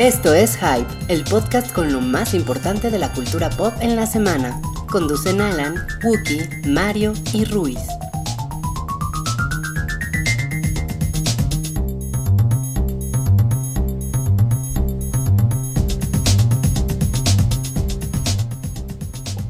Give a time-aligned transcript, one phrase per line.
[0.00, 4.06] Esto es Hype, el podcast con lo más importante de la cultura pop en la
[4.06, 4.58] semana.
[4.88, 7.76] Conducen Alan, Wookie, Mario y Ruiz.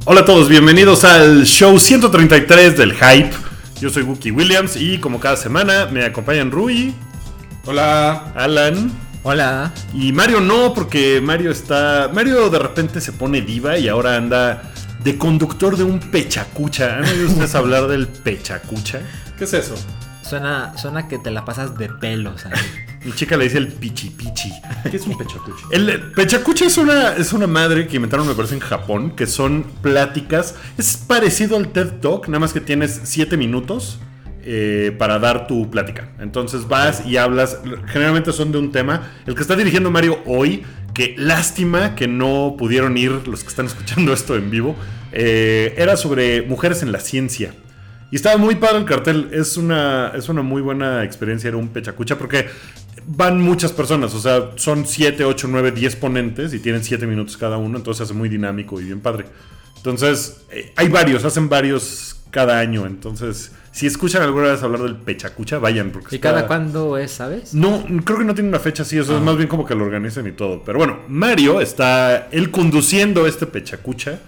[0.04, 3.30] Hola a todos, bienvenidos al show 133 del Hype.
[3.80, 6.92] Yo soy Wookie Williams y como cada semana me acompañan Rui,
[7.66, 8.32] Hola.
[8.34, 9.70] Alan Hola.
[9.92, 12.10] y Mario no, porque Mario está...
[12.12, 14.72] Mario de repente se pone diva y ahora anda
[15.04, 16.96] de conductor de un pechacucha.
[16.96, 19.00] ¿Han oído ustedes hablar del pechacucha?
[19.38, 19.74] ¿Qué es eso?
[20.22, 22.52] Suena, suena que te la pasas de pelos ahí.
[23.04, 24.50] Mi chica le dice el pichi pichi.
[24.90, 25.68] ¿Qué es un pechacucho?
[25.70, 29.64] El pechacucha es una, es una madre que inventaron, me parece, en Japón, que son
[29.82, 30.54] pláticas.
[30.76, 33.98] Es parecido al TED Talk, nada más que tienes 7 minutos
[34.42, 36.08] eh, para dar tu plática.
[36.18, 37.58] Entonces vas y hablas.
[37.86, 39.10] Generalmente son de un tema.
[39.26, 40.62] El que está dirigiendo Mario hoy,
[40.94, 44.76] que lástima que no pudieron ir los que están escuchando esto en vivo,
[45.12, 47.54] eh, era sobre mujeres en la ciencia.
[48.10, 49.28] Y estaba muy padre el cartel.
[49.32, 51.48] Es una, es una muy buena experiencia.
[51.48, 52.46] Era un pechacucha porque
[53.06, 54.14] van muchas personas.
[54.14, 57.78] O sea, son 7, 8, 9, 10 ponentes y tienen 7 minutos cada uno.
[57.78, 59.26] Entonces hace muy dinámico y bien padre.
[59.76, 62.86] Entonces, eh, hay varios, hacen varios cada año.
[62.86, 65.90] Entonces, si escuchan alguna vez hablar del pechacucha, vayan.
[65.90, 67.54] Porque ¿Y está- cada cuándo es, sabes?
[67.54, 69.84] no, creo que no tiene una fecha así, eso es más bien como que lo
[69.84, 70.62] organizan y todo.
[70.64, 74.18] Pero bueno, Mario está él conduciendo este pechacucha.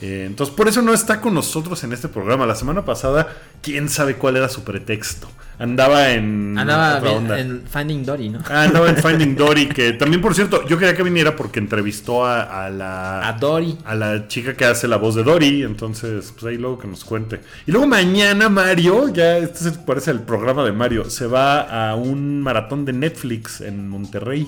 [0.00, 2.46] Eh, entonces, por eso no está con nosotros en este programa.
[2.46, 3.28] La semana pasada,
[3.62, 5.28] quién sabe cuál era su pretexto.
[5.58, 6.56] Andaba en.
[6.56, 7.40] Andaba otra bien onda.
[7.40, 8.38] en Finding Dory, ¿no?
[8.48, 12.24] Ah, andaba en Finding Dory, que también, por cierto, yo quería que viniera porque entrevistó
[12.24, 13.26] a, a la.
[13.28, 13.76] A Dory.
[13.84, 17.04] a la chica que hace la voz de Dory, entonces, pues ahí luego que nos
[17.04, 17.40] cuente.
[17.66, 22.40] Y luego mañana Mario, ya este parece al programa de Mario, se va a un
[22.40, 24.46] maratón de Netflix en Monterrey.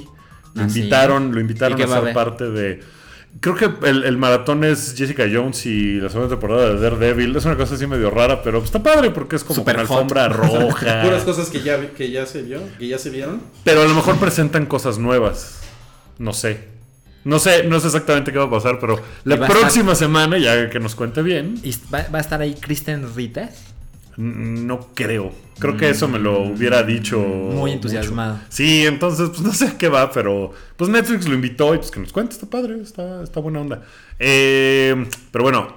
[0.54, 0.78] Lo Ah, ¿sí?
[0.78, 3.00] invitaron, lo invitaron ¿Y a ser parte de.
[3.38, 7.34] Creo que el, el maratón es Jessica Jones y la segunda temporada de Daredevil.
[7.36, 10.28] Es una cosa así medio rara, pero está padre porque es como Super una alfombra
[10.30, 11.02] roja.
[11.04, 13.40] Puras cosas que ya, que ya se vio, que ya se vieron.
[13.64, 15.60] Pero a lo mejor presentan cosas nuevas.
[16.19, 16.69] No sé.
[17.24, 20.80] No sé, no sé exactamente qué va a pasar, pero la próxima semana, ya que
[20.80, 23.50] nos cuente bien, ¿Y va, va a estar ahí Kristen Ritter?
[24.20, 25.32] No creo.
[25.58, 27.19] Creo que eso me lo hubiera dicho.
[27.19, 28.34] Muy entusiasmado.
[28.34, 28.47] mucho.
[28.48, 31.91] Sí, entonces, pues no sé a qué va, pero pues Netflix lo invitó y pues
[31.91, 33.82] que nos cuente, está padre, está, está buena onda.
[34.19, 35.76] Eh, pero bueno,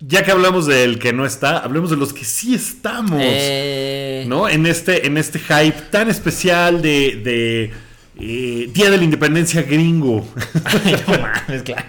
[0.00, 3.20] ya que hablamos del que no está, hablemos de los que sí estamos.
[3.22, 4.48] Eh, ¿no?
[4.48, 7.72] En este, en este hype tan especial de, de,
[8.20, 10.26] eh, Día de la Independencia gringo.
[10.64, 11.84] Ay, no mames, claro.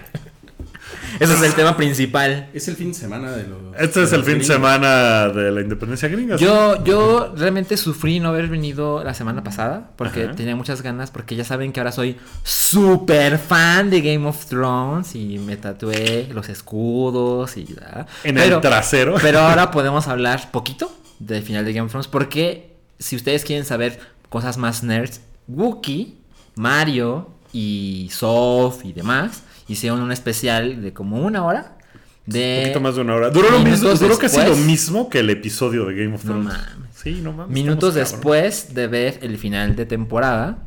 [1.18, 2.48] Ese es el tema principal.
[2.52, 3.58] Es el fin de semana de los.
[3.78, 6.38] Este es el fin de semana de la Independencia gringa.
[6.38, 6.44] ¿sí?
[6.44, 10.34] Yo, yo realmente sufrí no haber venido la semana pasada porque Ajá.
[10.34, 15.14] tenía muchas ganas porque ya saben que ahora soy súper fan de Game of Thrones
[15.14, 18.06] y me tatué los escudos y ¿verdad?
[18.24, 19.16] En el trasero.
[19.22, 23.64] Pero ahora podemos hablar poquito del final de Game of Thrones porque si ustedes quieren
[23.64, 26.16] saber cosas más nerds, Wookie,
[26.54, 31.76] Mario y Soph y demás hicieron un especial de como una hora
[32.26, 33.30] de Un poquito más de una hora.
[33.30, 36.52] Duró, lo mismo, duró casi lo mismo que el episodio de Game of No Thrones.
[36.52, 36.90] mames.
[36.94, 37.54] Sí, no mames.
[37.54, 40.58] minutos después de ver el final de temporada.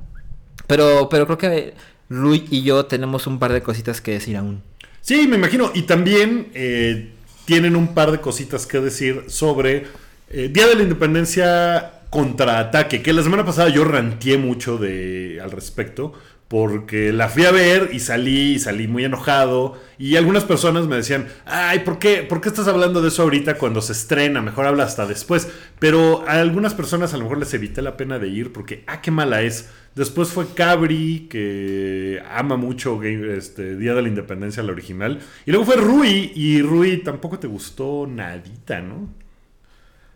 [0.68, 1.74] Pero, pero creo que
[2.10, 4.62] Rui y yo tenemos un par de cositas que decir aún.
[5.02, 5.72] Sí, me imagino.
[5.74, 7.12] Y también eh,
[7.46, 9.88] tienen un par de cositas que decir sobre
[10.30, 13.02] eh, Día de la Independencia contraataque.
[13.02, 16.14] Que la semana pasada yo ranteé mucho de, al respecto.
[16.50, 19.80] Porque la fui a ver y salí, y salí muy enojado.
[20.00, 23.56] Y algunas personas me decían, ay, ¿por qué, ¿por qué estás hablando de eso ahorita
[23.60, 24.42] cuando se estrena?
[24.42, 25.48] Mejor habla hasta después.
[25.80, 29.02] Pero a algunas personas a lo mejor les evité la pena de ir porque, ah,
[29.02, 29.70] qué mala es.
[29.96, 35.20] Después fue Cabri, que ama mucho este, Día de la Independencia, la original.
[35.46, 39.10] Y luego fue Rui, y Rui tampoco te gustó nadita, ¿no?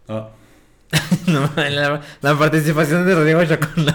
[0.07, 0.29] Ah,
[1.27, 3.85] No, la, la participación de Rodrigo Chacón.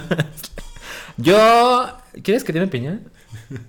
[1.17, 1.98] Yo.
[2.23, 3.03] ¿Quieres que mi opinión?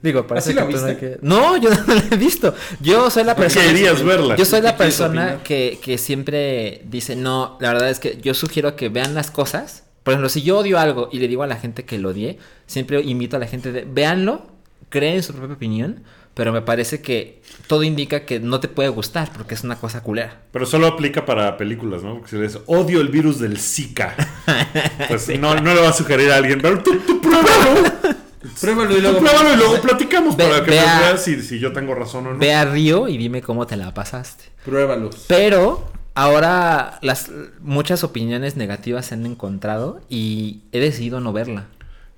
[0.02, 0.98] Digo, para ¿Así ser la viste?
[0.98, 1.18] que.
[1.22, 2.54] No, yo no la he visto.
[2.80, 3.74] Yo soy la ¿Por qué persona.
[3.74, 4.36] querías verla?
[4.36, 8.18] Yo soy la ¿Qué quieres persona que, que siempre dice, no, la verdad es que
[8.22, 9.84] yo sugiero que vean las cosas.
[10.04, 12.40] Por ejemplo, si yo odio algo y le digo a la gente que lo odie,
[12.66, 14.48] siempre invito a la gente de, véanlo,
[14.90, 16.04] creen su propia opinión,
[16.34, 20.02] pero me parece que todo indica que no te puede gustar porque es una cosa
[20.02, 20.42] culera.
[20.52, 22.16] Pero solo aplica para películas, ¿no?
[22.16, 24.16] Porque si les odio el virus del Zika,
[25.10, 27.99] pues no, no le va a sugerir a alguien, pero tú, tú pruébalo.
[28.62, 29.20] Pruébalo y luego.
[29.20, 32.40] pruébalo y luego platicamos Ve- para que veas si, si yo tengo razón o no.
[32.40, 34.46] Ve a Río y dime cómo te la pasaste.
[34.66, 35.26] Pruébalos.
[35.28, 37.30] Pero ahora las
[37.62, 41.66] muchas opiniones negativas se han encontrado y he decidido no verla.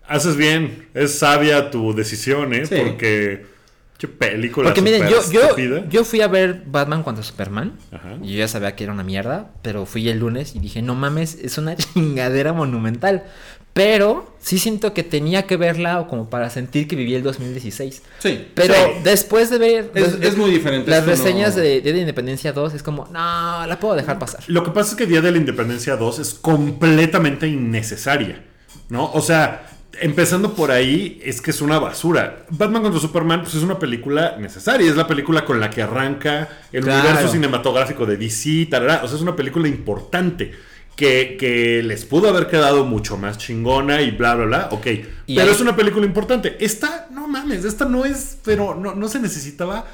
[0.08, 2.66] Haces bien, es sabia tu decisión, ¿eh?
[2.66, 2.76] Sí.
[2.78, 3.50] Porque.
[3.98, 4.70] Qué película.
[4.70, 7.74] Porque miren, yo, yo, yo fui a ver Batman contra Superman.
[7.92, 8.16] Ajá.
[8.24, 9.52] Y yo ya sabía que era una mierda.
[9.62, 13.24] Pero fui el lunes y dije, no mames, es una chingadera monumental.
[13.74, 18.02] Pero sí siento que tenía que verla como para sentir que viví el 2016.
[18.20, 18.48] Sí.
[18.54, 18.80] Pero Sí.
[19.04, 22.52] después de ver Es- de- es muy diferente, las no- reseñas de Día de Independencia
[22.52, 24.42] 2, es como, no, la puedo dejar pasar.
[24.48, 28.44] Lo que pasa es que Día de la Independencia 2 es completamente innecesaria,
[28.90, 29.10] ¿no?
[29.14, 29.68] O sea,
[30.02, 32.46] empezando por ahí, es que es una basura.
[32.50, 36.50] Batman contra Superman, pues es una película necesaria, es la película con la que arranca
[36.74, 37.08] el Claro.
[37.08, 39.02] universo cinematográfico de DC, tarara.
[39.04, 40.52] o sea, es una película importante.
[40.96, 44.70] Que, que les pudo haber quedado mucho más chingona y bla, bla, bla.
[44.72, 44.88] Ok.
[45.26, 46.58] Y pero es una película importante.
[46.64, 49.86] Esta, no mames, esta no es, pero no, no se necesitaba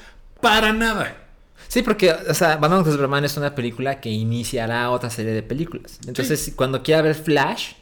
[0.42, 1.16] para nada.
[1.68, 5.44] Sí, porque, o sea, Batman contra Superman es una película que iniciará otra serie de
[5.44, 6.00] películas.
[6.08, 7.74] Entonces, cuando quiera ver Flash,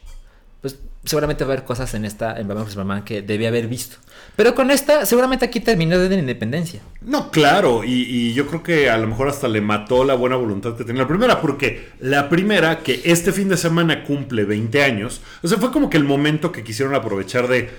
[0.60, 3.66] pues seguramente va a haber cosas en esta, en Batman contra Superman que debía haber
[3.68, 3.96] visto.
[4.36, 6.80] Pero con esta, seguramente aquí terminó de la independencia.
[7.00, 10.36] No, claro, y, y yo creo que a lo mejor hasta le mató la buena
[10.36, 14.82] voluntad que tenía la primera, porque la primera, que este fin de semana cumple 20
[14.82, 17.70] años, o sea, fue como que el momento que quisieron aprovechar de,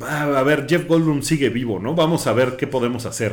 [0.00, 1.94] "Ah, a ver, Jeff Goldblum sigue vivo, ¿no?
[1.94, 3.32] Vamos a ver qué podemos hacer.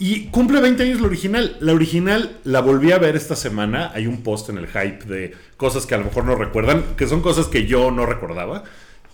[0.00, 1.56] Y cumple 20 años la original.
[1.60, 3.92] La original la volví a ver esta semana.
[3.94, 7.06] Hay un post en el hype de cosas que a lo mejor no recuerdan, que
[7.06, 8.64] son cosas que yo no recordaba.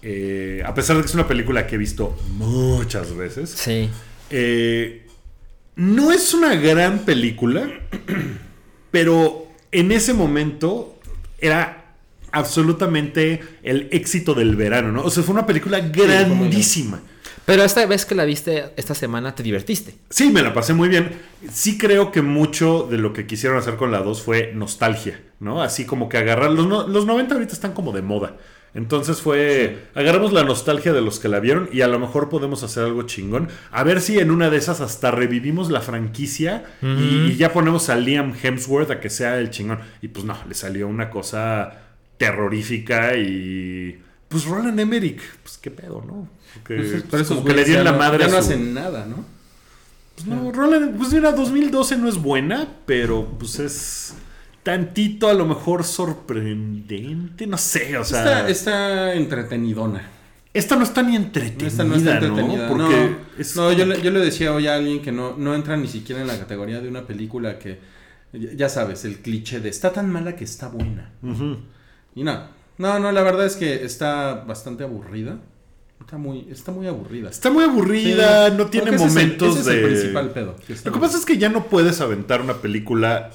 [0.02, 3.50] Eh, a pesar de que es una película que he visto muchas veces.
[3.50, 3.90] Sí.
[4.30, 5.04] Eh,
[5.74, 7.68] no es una gran película,
[8.92, 11.00] pero en ese momento
[11.40, 11.96] era
[12.30, 15.02] absolutamente el éxito del verano, ¿no?
[15.02, 17.00] O sea, fue una película grandísima.
[17.46, 19.94] Pero esta vez que la viste esta semana te divertiste.
[20.10, 21.12] Sí, me la pasé muy bien.
[21.52, 25.62] Sí creo que mucho de lo que quisieron hacer con la 2 fue nostalgia, ¿no?
[25.62, 26.50] Así como que agarrar...
[26.50, 28.36] Los, no- los 90 ahorita están como de moda.
[28.74, 29.84] Entonces fue...
[29.94, 33.04] Agarramos la nostalgia de los que la vieron y a lo mejor podemos hacer algo
[33.04, 33.48] chingón.
[33.70, 37.88] A ver si en una de esas hasta revivimos la franquicia y, y ya ponemos
[37.90, 39.78] a Liam Hemsworth a que sea el chingón.
[40.02, 41.78] Y pues no, le salió una cosa
[42.18, 44.02] terrorífica y...
[44.28, 46.28] Pues Roland Emmerich, pues qué pedo, ¿no?
[46.64, 49.24] Pues, por esos como que le dieron la madre Ya no hacen nada, ¿no?
[50.14, 54.14] pues no, Roland, pues mira, 2012 no es buena, pero pues es
[54.62, 60.08] tantito a lo mejor sorprendente, no sé, o sea, Está, está entretenidona.
[60.54, 62.68] esta no está ni entretenida, Esta no está entretenida.
[62.68, 65.54] No, Porque es no, yo, le, yo le decía hoy a alguien que no, no
[65.54, 67.78] entra ni siquiera en la categoría de una película que,
[68.32, 71.12] ya sabes, el cliché de está tan mala que está buena.
[72.14, 72.48] Y no,
[72.78, 75.38] no, no, la verdad es que está bastante aburrida.
[76.06, 77.28] Está muy, está muy aburrida.
[77.30, 78.54] Está muy aburrida, Sí.
[78.56, 79.74] no tiene Creo ese es el- momentos es de...
[79.80, 80.56] el principal pedo.
[80.64, 83.32] que Lo que pasa es que ya no puedes aventar una película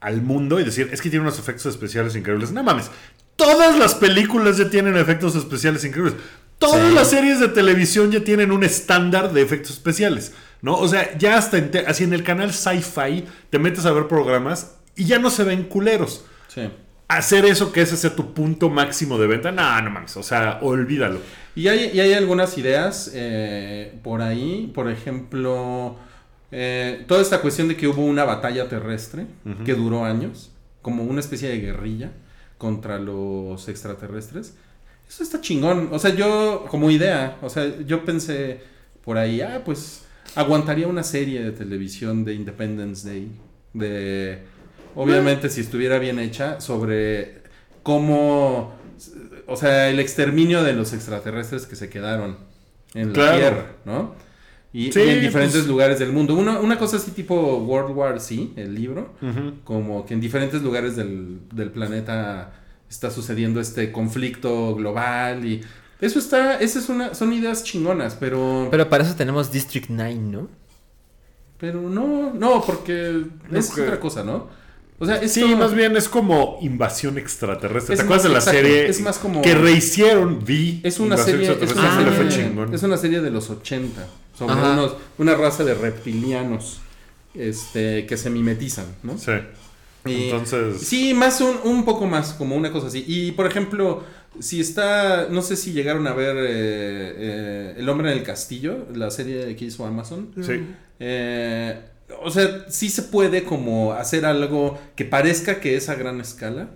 [0.00, 2.52] al mundo y decir, es que tiene unos efectos especiales increíbles.
[2.52, 2.90] No mames,
[3.36, 6.14] todas las películas ya tienen efectos especiales increíbles.
[6.58, 6.94] Todas Sí.
[6.94, 10.74] las series de televisión ya tienen un estándar de efectos especiales, ¿no?
[10.76, 14.74] O sea, ya hasta en así en el canal Sci-Fi te metes a ver programas
[14.94, 16.26] y ya no se ven culeros.
[16.48, 16.68] Sí.
[17.08, 20.58] Hacer eso que ese sea tu punto máximo de venta, no, no mames, o sea,
[20.62, 21.18] olvídalo.
[21.54, 25.96] Y hay, y hay algunas ideas eh, por ahí, por ejemplo,
[26.52, 29.26] eh, toda esta cuestión de que hubo una batalla terrestre
[29.64, 30.50] que duró años,
[30.82, 32.12] como una especie de guerrilla
[32.58, 34.54] contra los extraterrestres.
[35.08, 35.88] Eso está chingón.
[35.92, 38.60] O sea, yo, como idea, o sea, yo pensé
[39.04, 40.04] por ahí, ah, pues
[40.34, 43.30] aguantaría una serie de televisión de Independence Day.
[43.72, 44.38] De.
[44.94, 47.42] Obviamente, si estuviera bien hecha, sobre
[47.82, 48.74] cómo.
[49.50, 52.36] O sea, el exterminio de los extraterrestres que se quedaron
[52.94, 53.36] en la Claro.
[53.38, 54.14] Tierra, ¿no?
[54.72, 56.34] Y, Sí, y en diferentes pues- lugares del mundo.
[56.36, 59.12] Una, una cosa así tipo World War Z, el libro,
[59.64, 62.52] como que en diferentes lugares del, del planeta
[62.88, 65.60] está sucediendo este conflicto global y
[66.00, 69.86] eso está, esa es una, son ideas chingonas, pero, pero, Pero para eso tenemos District
[69.90, 70.48] 9, ¿no?
[71.62, 74.48] no, no, porque No es otra cosa, ¿no?
[75.02, 77.94] O sea, esto- Sí, más bien es como invasión extraterrestre.
[77.94, 80.44] Es ¿Te acuerdas de la exacto, serie es más como- que rehicieron?
[80.44, 80.80] Vi.
[80.84, 84.06] es una serie, es una serie es una serie de los 80
[84.38, 86.80] sobre unos, una raza de reptilianos
[87.34, 89.16] este, que se mimetizan, ¿no?
[89.18, 89.32] Sí.
[90.06, 90.80] Y- Entonces.
[90.80, 93.04] Sí, más un, un poco más, como una cosa así.
[93.06, 94.02] Y por ejemplo,
[94.38, 98.86] si está, no sé si llegaron a ver eh, eh, El hombre en el castillo,
[98.94, 100.30] la serie que hizo Amazon.
[100.42, 100.60] Sí.
[100.98, 101.78] Eh,
[102.22, 106.70] o sea, sí se puede como hacer algo que parezca que es a gran escala.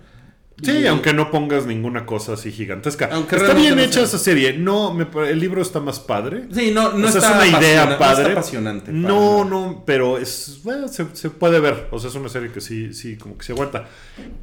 [0.63, 3.09] Sí, Y- aunque no pongas ninguna cosa así gigantesca.
[3.11, 4.53] Aunque está bien hecha esa serie.
[4.53, 6.45] No, me el libro está más padre.
[6.53, 8.21] Sí, no, no o sea, está es una idea no padre.
[8.21, 8.85] está apasionante.
[8.85, 11.87] para No, no, pero es bueno, se, se puede ver.
[11.91, 13.89] O sea, es una serie que sí, sí, como que se aguanta.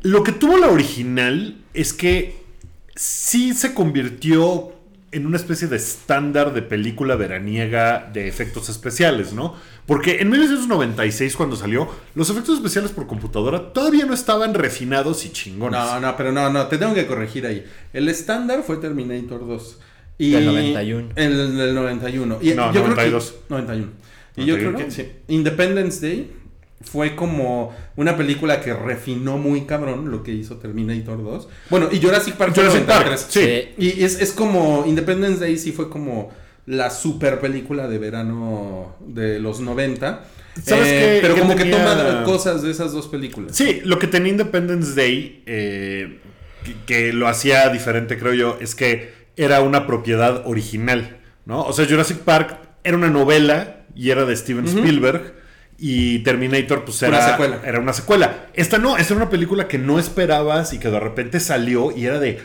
[0.02, 2.42] Lo que tuvo la original es que
[2.94, 4.74] sí se convirtió
[5.12, 9.54] en una especie de estándar de película veraniega de efectos especiales, ¿no?
[9.86, 15.30] Porque en 1996 cuando salió, los efectos especiales por computadora todavía no estaban refinados y
[15.30, 15.78] chingones.
[15.78, 17.64] No, no, pero no, no, te tengo que corregir ahí.
[17.92, 19.78] El estándar fue Terminator 2.
[20.18, 21.08] Y Del 91.
[21.16, 22.38] El del 91.
[22.40, 23.30] Y No, yo creo 92.
[23.32, 23.90] que- 91.
[24.36, 24.76] Y yo 91.
[24.76, 25.08] creo que sí.
[25.28, 26.32] Independence Day
[26.82, 31.48] fue como una película que refinó muy cabrón lo que hizo Terminator 2.
[31.70, 33.26] Bueno, y Jurassic Park Jurassic Park, 93.
[33.28, 33.74] sí.
[33.78, 36.30] Y es, es como Independence Day sí fue como
[36.66, 40.24] la super película de verano de los 90.
[40.62, 41.18] ¿Sabes Eh, qué?
[41.22, 43.56] Pero como que toma cosas de esas dos películas.
[43.56, 46.18] Sí, lo que tenía Independence Day, eh,
[46.64, 51.64] que, que lo hacía diferente, creo yo, es que era una propiedad original, ¿no?
[51.64, 55.41] O sea, Jurassic Park era una novela y era de Steven Spielberg.
[55.84, 57.60] Y Terminator, pues Una era, secuela.
[57.64, 58.46] era una secuela.
[58.54, 62.06] Esta no, esta era una película que no esperabas y que de repente salió y
[62.06, 62.40] era de.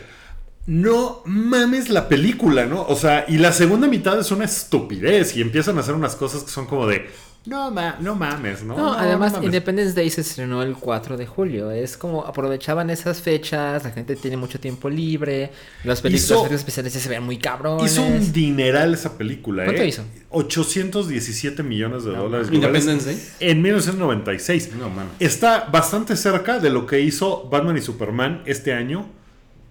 [0.66, 2.82] No mames la película, ¿no?
[2.82, 6.42] O sea, y la segunda mitad es una estupidez y empiezan a hacer unas cosas
[6.42, 7.08] que son como de.
[7.48, 8.76] No, ma- no mames, ¿no?
[8.76, 9.46] No, además mames".
[9.46, 11.70] Independence Day se estrenó el 4 de julio.
[11.70, 15.50] Es como aprovechaban esas fechas, la gente tiene mucho tiempo libre,
[15.84, 17.90] los películas especiales ya se ven muy cabrones.
[17.92, 19.88] Hizo un dineral esa película, ¿Cuánto ¿eh?
[19.88, 20.04] hizo?
[20.30, 22.48] 817 millones de dólares.
[22.52, 23.22] Independence Day.
[23.40, 24.74] En 1996.
[24.78, 25.12] No mames.
[25.18, 29.08] Está bastante cerca de lo que hizo Batman y Superman este año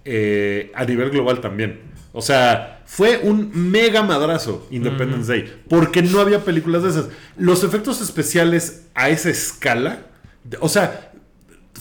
[0.06, 1.82] eh, a nivel global también.
[2.18, 5.64] O sea, fue un mega madrazo Independence Day.
[5.70, 7.10] Porque no había películas de esas.
[7.38, 10.08] Los efectos especiales a esa escala.
[10.60, 11.12] O sea,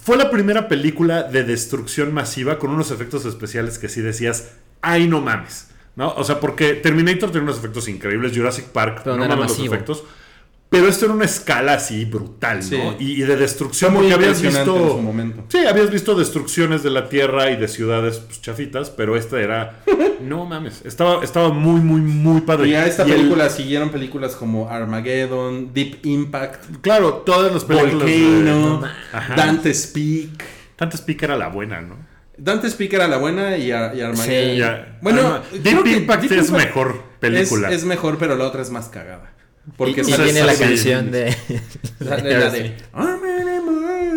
[0.05, 4.53] fue la primera película de destrucción masiva con unos efectos especiales que sí decías,
[4.83, 5.69] ay no mames.
[5.95, 6.13] ¿No?
[6.13, 10.05] O sea, porque Terminator tiene unos efectos increíbles, Jurassic Park, Pero no mames los efectos.
[10.77, 12.97] Pero esto era una escala así brutal, ¿no?
[12.99, 14.87] Y, y de destrucción, muy porque habías impresionante visto.
[14.93, 15.45] en su momento.
[15.49, 19.81] Sí, habías visto destrucciones de la tierra y de ciudades pues, chafitas, pero esta era.
[20.21, 20.83] no mames.
[20.85, 22.69] Estaba, estaba muy, muy, muy padre.
[22.69, 27.65] Y a esta Y el- película siguieron películas como Armageddon, Deep Impact, claro, todas las
[27.65, 28.07] películas.
[28.07, 29.35] de- Volcano, Ajá.
[29.35, 30.45] Dante Speak.
[30.79, 31.97] Dante Speak era la buena, ¿no?
[32.39, 34.53] Dante Speak era la buena y, Ar- y Armageddon.
[34.53, 34.59] Sí.
[34.59, 34.99] Ya.
[35.01, 37.69] Bueno, Arma- Deep Impact Deep es mejor película.
[37.71, 39.33] Es, es mejor, pero la otra es más cagada.
[39.77, 41.35] Porque y, y tiene la canción de.
[42.01, 42.75] la, la de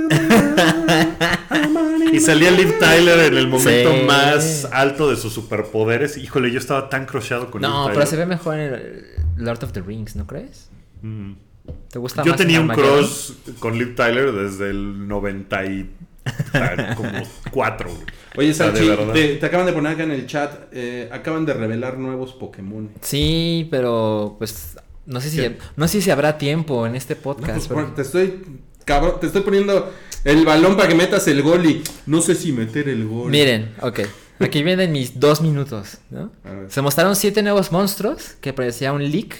[2.13, 4.03] Y salía Liv Tyler en el momento Sí.
[4.05, 6.17] más alto de sus superpoderes.
[6.17, 7.93] Híjole, yo estaba tan crocheado con Liv No, Tyler.
[7.95, 9.05] pero se ve mejor en el
[9.37, 10.69] Lord of the Rings, ¿no crees?
[11.01, 11.33] Mm.
[11.91, 15.89] ¿Te gusta Yo más tenía en un cross con Liv Tyler desde el 90 y
[16.53, 17.11] ah, como
[17.51, 17.89] 4.
[18.37, 18.53] Oye,
[19.13, 22.89] te, te acaban de poner acá en el chat, eh, acaban de revelar nuevos Pokémon.
[23.01, 24.77] Sí, pero pues
[25.09, 27.53] no sé si no sé si habrá tiempo en este No, podcast.
[27.57, 28.41] pues, pero- por- te estoy,
[28.85, 29.91] cabrón, te estoy poniendo
[30.23, 33.29] el balón para que metas el gol y no sé si meter el gol.
[33.31, 33.99] Miren, ok.
[34.39, 36.31] Aquí vienen mis dos minutos, ¿no?
[36.45, 36.69] A.
[36.69, 39.35] Se mostraron siete nuevos monstruos que parecía un leak,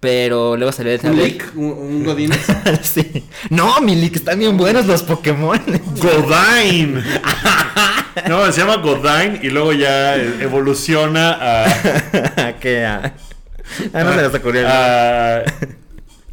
[0.00, 2.32] pero luego salió el Un leak, un, un godín.
[2.82, 3.24] sí.
[3.50, 5.60] No, mi leak, están bien buenos los Pokémon.
[6.00, 7.02] Godine.
[8.28, 12.56] No, se llama Godine y luego ya eh, evoluciona a.
[12.60, 12.84] ¿Qué?
[12.84, 13.14] Ah,
[13.92, 14.60] Ah, no se les ocurrió.
[14.60, 14.72] el nombre.
[14.72, 15.44] a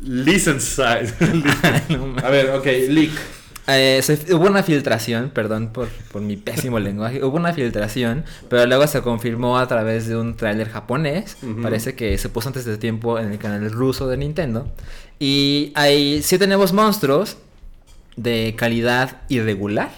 [0.02, 0.82] License.
[1.90, 3.12] No, ma- A ver, ok, leak.
[3.68, 8.66] Eh, se- hubo una filtración, perdón por, por mi pésimo lenguaje, hubo una filtración, pero
[8.66, 12.78] luego se confirmó a través de un tráiler japonés, parece que se puso antes de
[12.78, 14.72] tiempo en el canal ruso de Nintendo,
[15.20, 17.38] y hay siete nuevos monstruos
[18.16, 19.92] de calidad irregular,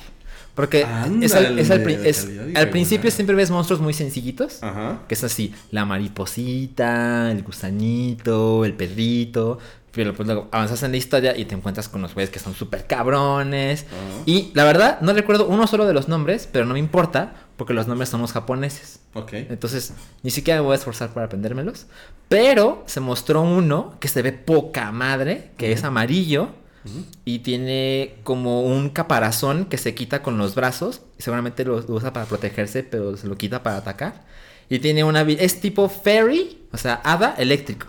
[0.62, 0.82] porque
[1.22, 5.00] es al, es es- principio siempre ves monstruos muy sencillitos, Ajá.
[5.08, 9.58] que es así, la mariposita, el gusanito, el perrito.
[9.92, 12.54] Pero pues luego avanzas en la historia y te encuentras con los güeyes que son
[12.56, 13.86] súper cabrones.
[14.26, 17.74] Y la verdad, no recuerdo uno solo de los nombres, pero no me importa, porque
[17.74, 19.02] los nombres son los japoneses.
[19.16, 19.34] Ok.
[19.34, 19.92] Entonces,
[20.24, 21.88] ni siquiera me voy a esforzar para aprendérmelos.
[22.30, 26.52] Pero se mostró uno que se ve poca madre, que es amarillo.
[27.26, 31.02] Y tiene como un caparazón que se quita con los brazos.
[31.20, 34.24] Seguramente lo usa para protegerse, pero se lo quita para atacar.
[34.70, 35.22] Y tiene una...
[35.22, 37.88] Es tipo fairy, o sea, hada eléctrico.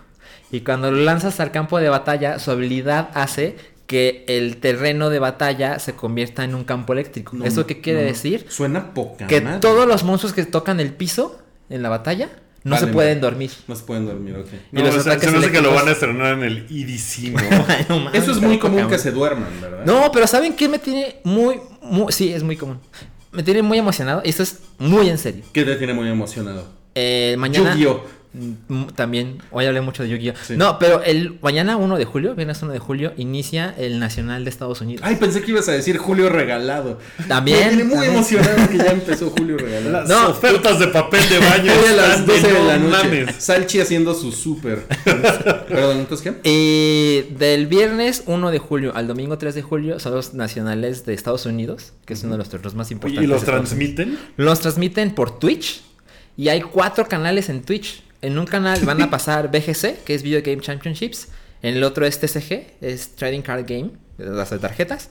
[0.51, 3.55] Y cuando lo lanzas al campo de batalla, su habilidad hace
[3.87, 7.35] que el terreno de batalla se convierta en un campo eléctrico.
[7.35, 8.07] No, ¿Eso qué quiere no.
[8.07, 8.45] decir?
[8.49, 9.59] Suena poca Que madre.
[9.59, 12.29] todos los monstruos que tocan el piso en la batalla
[12.63, 13.51] no Vale, se pueden dormir.
[13.67, 14.47] No se pueden dormir, ok.
[14.71, 16.57] Y No, los se, ataques se me hace que lo van a estrenar en el
[16.69, 17.33] EDC,
[17.89, 17.99] ¿no?
[17.99, 19.85] No Eso es muy común que se duerman, ¿verdad?
[19.85, 22.13] No, pero ¿saben qué me tiene muy, muy...
[22.13, 22.79] Sí, es muy común.
[23.31, 24.21] Me tiene muy emocionado.
[24.23, 25.43] Y esto es muy en serio.
[25.51, 26.67] ¿Qué te tiene muy emocionado?
[26.95, 27.73] Eh, mañana...
[27.73, 28.22] Yu-Gi-Oh!
[28.33, 30.33] Mm, También, hoy hablé mucho de Yu-Gi-Oh!
[30.43, 30.55] Sí.
[30.57, 34.49] No, pero el mañana 1 de julio, viernes 1 de julio, inicia el Nacional de
[34.49, 35.03] Estados Unidos.
[35.05, 36.97] Ay, pensé que ibas a decir Julio Regalado.
[37.27, 38.13] También, Me muy también.
[38.13, 39.91] emocionado que ya empezó Julio Regalado.
[39.91, 40.29] Las No.
[40.29, 43.03] ofertas de papel de baño Hoy a las están de 12 de la no noche.
[43.03, 43.35] mames.
[43.37, 44.83] Salchi haciendo su súper.
[45.05, 46.49] Perdón, ¿entonces qué?
[46.49, 51.13] Y del viernes 1 de julio al domingo 3 de julio son los nacionales de
[51.13, 53.23] Estados Unidos, que es uno de los torneos más importantes.
[53.23, 54.17] ¿Y los transmiten?
[54.37, 55.81] Los transmiten por Twitch
[56.35, 58.01] y hay cuatro canales en Twitch.
[58.23, 61.27] En un canal van a pasar BGC, que es Video Game Championships.
[61.61, 65.09] En el otro es TCG, es Trading Card Game, las de tarjetas.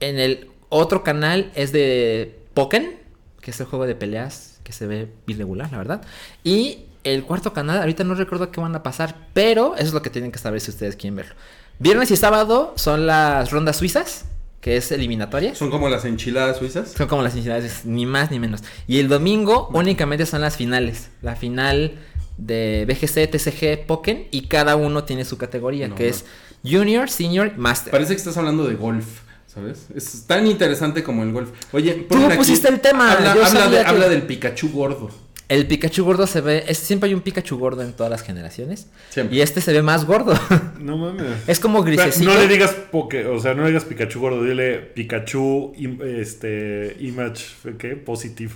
[0.00, 2.98] En el otro canal es de Pokken,
[3.40, 6.02] que es el juego de peleas que se ve irregular, la verdad.
[6.42, 10.02] Y el cuarto canal, ahorita no recuerdo qué van a pasar, pero eso es lo
[10.02, 11.34] que tienen que saber si ustedes quieren verlo.
[11.78, 14.24] Viernes y sábado son las rondas suizas,
[14.60, 15.56] que es eliminatorias.
[15.56, 16.90] Son como las enchiladas suizas.
[16.90, 18.64] Son como las entidades, ni más ni menos.
[18.88, 21.10] Y el domingo únicamente son las finales.
[21.22, 21.94] La final
[22.38, 26.10] de BGC, TCG, Pokken y cada uno tiene su categoría, No, que no.
[26.10, 26.24] es
[26.64, 27.90] Junior, Senior, Master.
[27.90, 29.04] Parece que estás hablando de golf,
[29.46, 29.86] ¿sabes?
[29.94, 31.50] Es tan interesante como el golf.
[31.72, 35.10] Oye, Tú aquí- pusiste el tema, Habla, habla de- que- habla del Pikachu gordo.
[35.48, 38.88] El Pikachu gordo se ve, es, siempre hay un Pikachu gordo en todas las generaciones.
[39.08, 39.34] Siempre.
[39.36, 40.34] Y este se ve más gordo.
[40.78, 41.26] No mames.
[41.48, 42.30] es como Pero grisecito.
[42.32, 46.96] No le digas poke, o sea, no le digas Pikachu gordo, dile Pikachu im- este
[47.00, 47.44] image
[47.78, 47.96] ¿qué?
[47.96, 48.52] Positive.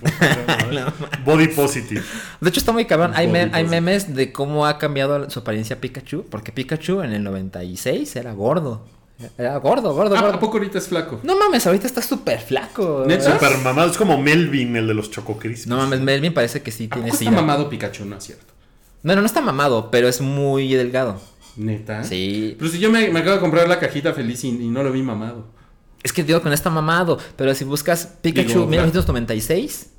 [1.25, 2.01] Body positive.
[2.39, 3.11] De hecho, está muy cabrón.
[3.15, 6.25] Hay, me- hay memes de cómo ha cambiado su apariencia Pikachu.
[6.29, 8.85] Porque Pikachu en el 96 era gordo.
[9.37, 10.35] Era gordo, gordo, Ah, gordo.
[10.35, 11.19] ¿A poco ahorita es flaco?
[11.23, 13.03] No mames, ahorita está súper flaco.
[13.07, 13.33] ¿Neta?
[13.33, 15.67] Super mamado, es como Melvin, el de los Choco Crispies.
[15.67, 17.41] No mames, Melvin parece que sí ¿A tiene poco está sida.
[17.41, 18.05] mamado Pikachu?
[18.05, 18.53] No es cierto.
[19.03, 21.19] No, no, no está mamado, pero es muy delgado.
[21.55, 22.03] ¿Neta?
[22.03, 22.55] Sí.
[22.57, 24.91] Pero si yo me, me acabo de comprar la cajita feliz y, y no lo
[24.91, 25.45] vi mamado.
[26.01, 29.89] Es que digo que no está mamado, pero si buscas Pikachu Digo, 1996,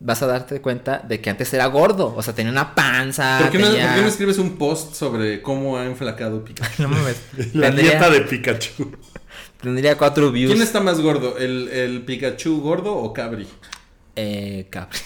[0.00, 2.14] vas a darte cuenta de que antes era gordo.
[2.16, 3.38] O sea, tenía una panza.
[3.40, 6.82] ¿Por qué, no, tenía- por qué no escribes un post sobre cómo ha enflacado Pikachu?
[6.82, 7.16] No mames.
[7.54, 8.92] La tendría, dieta de Pikachu.
[9.60, 10.52] tendría cuatro views.
[10.52, 11.38] ¿Quién está más gordo?
[11.38, 13.46] ¿El, el Pikachu gordo o Cabri?
[14.16, 14.98] Eh, Capri.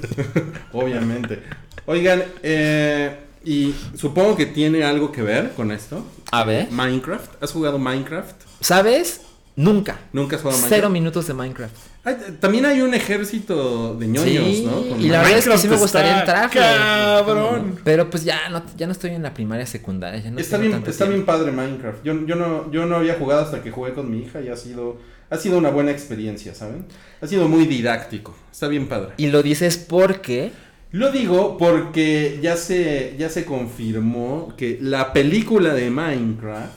[0.72, 1.42] Obviamente.
[1.86, 6.04] Oigan, eh, y supongo que tiene algo que ver con esto.
[6.32, 6.70] A ver.
[6.70, 7.42] Minecraft.
[7.42, 8.34] ¿Has jugado Minecraft?
[8.60, 9.22] ¿Sabes?
[9.60, 10.00] Nunca.
[10.14, 10.74] ¿Nunca has jugado Minecraft?
[10.80, 11.76] Cero minutos de Minecraft.
[12.02, 14.88] Ay, también hay un ejército de ñoños, Sí, ¿no?
[14.88, 16.60] Con y la verdad es que sí me gustaría está entrarle.
[16.60, 17.78] Cabrón.
[17.84, 20.18] Pero pues ya no, ya no estoy en la primaria secundaria.
[20.18, 21.12] ya no está bien, está tiempo.
[21.12, 22.02] bien padre Minecraft.
[22.02, 24.56] Yo, yo, no, yo no había jugado hasta que jugué con mi hija y ha
[24.56, 24.96] sido,
[25.28, 26.86] ha sido una buena experiencia, ¿saben?
[27.20, 28.34] Ha sido muy didáctico.
[28.50, 29.10] Está bien padre.
[29.18, 30.52] Y lo dices porque.
[30.92, 36.72] Lo digo porque ya se, ya se confirmó que la película de Minecraft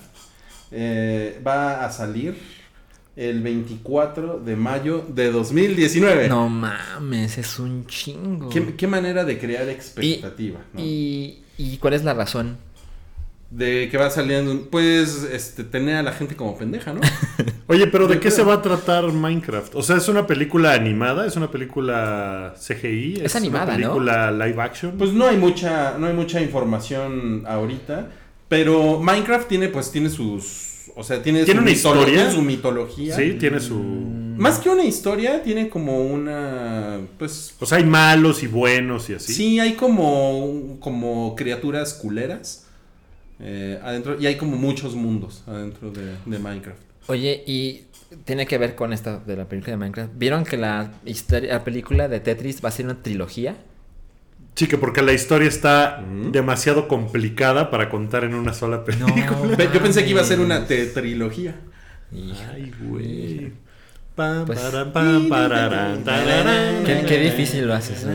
[0.71, 2.35] eh, va a salir
[3.15, 6.29] el 24 de mayo de 2019.
[6.29, 8.49] No mames, es un chingo.
[8.49, 10.81] ¿Qué, qué manera de crear expectativa, ¿no?
[10.81, 12.57] ¿Y, ¿Y cuál es la razón?
[13.51, 17.01] De que va saliendo, pues, este, tener a la gente como pendeja, ¿no?
[17.67, 18.31] Oye, pero ¿de qué creo.
[18.31, 19.75] se va a tratar Minecraft?
[19.75, 21.27] O sea, ¿es una película animada?
[21.27, 23.21] ¿Es una película CGI?
[23.23, 23.93] Es animada, una ¿no?
[23.93, 24.97] película live action?
[24.97, 28.09] Pues no hay mucha, no hay mucha información ahorita,
[28.49, 32.05] pero Minecraft tiene, pues, tiene sus, o sea, tiene, ¿Tiene su una historia?
[32.15, 33.15] tiene su mitología.
[33.15, 33.75] sí, tiene su...
[34.35, 39.13] Más que una historia, tiene como una, pues, O sea, hay malos y buenos y
[39.13, 39.33] así.
[39.33, 42.65] sí, hay como, como criaturas culeras
[43.39, 46.79] eh, adentro y hay como muchos mundos adentro de, de Minecraft.
[47.07, 47.81] Oye, y
[48.25, 50.11] tiene que ver con esta de la película de Minecraft.
[50.15, 53.55] ¿Vieron que la historia, la película de Tetris va a ser una trilogía?
[54.55, 59.55] Sí, que porque la historia está demasiado complicada para contar en una sola película.
[59.57, 61.55] Pe- Yo pensé que iba a ser una tetrilogía.
[62.53, 63.51] Ay, güey.
[64.45, 64.59] Pues-.
[66.85, 68.05] Qué, qué difícil lo haces.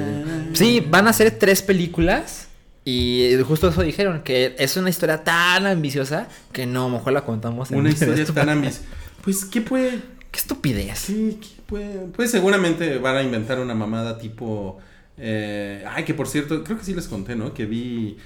[0.52, 2.46] Sí, van a ser tres películas.
[2.84, 7.12] Y justo eso dijeron, que es una historia tan ambiciosa que no, a lo mejor
[7.12, 8.80] la contamos en Una historia tan ambis.
[9.22, 10.00] Pues, ¿qué puede...?
[10.30, 10.98] Qué estupidez.
[10.98, 11.98] Sí, ¿qué puede?
[12.14, 14.78] Pues seguramente van a inventar una mamada tipo...
[15.18, 17.52] eh, ay, que por cierto, creo que sí les conté, ¿no?
[17.54, 18.16] Que vi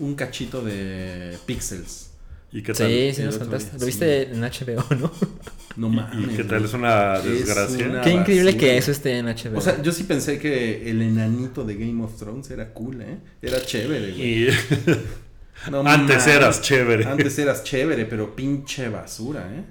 [0.00, 2.10] un cachito de Pixels.
[2.50, 2.88] ¿Y qué tal?
[2.88, 3.70] Sí, sí nos contaste.
[3.70, 3.86] día, Lo sí.
[3.86, 5.12] viste en HBO, ¿no?
[5.76, 6.32] No ¿Y- mames.
[6.32, 6.64] ¿Y qué tal?
[6.64, 7.86] Es una Es desgracia.
[7.88, 8.60] una- Qué increíble basura.
[8.60, 9.58] que eso esté en HBO.
[9.58, 13.18] O sea, yo sí pensé que el enanito de Game of Thrones era cool, ¿eh?
[13.42, 14.44] Era chévere, güey.
[14.44, 14.48] Y
[15.70, 16.26] No antes mames.
[16.28, 17.04] eras chévere.
[17.04, 19.64] Antes eras chévere, pero pinche basura, ¿eh?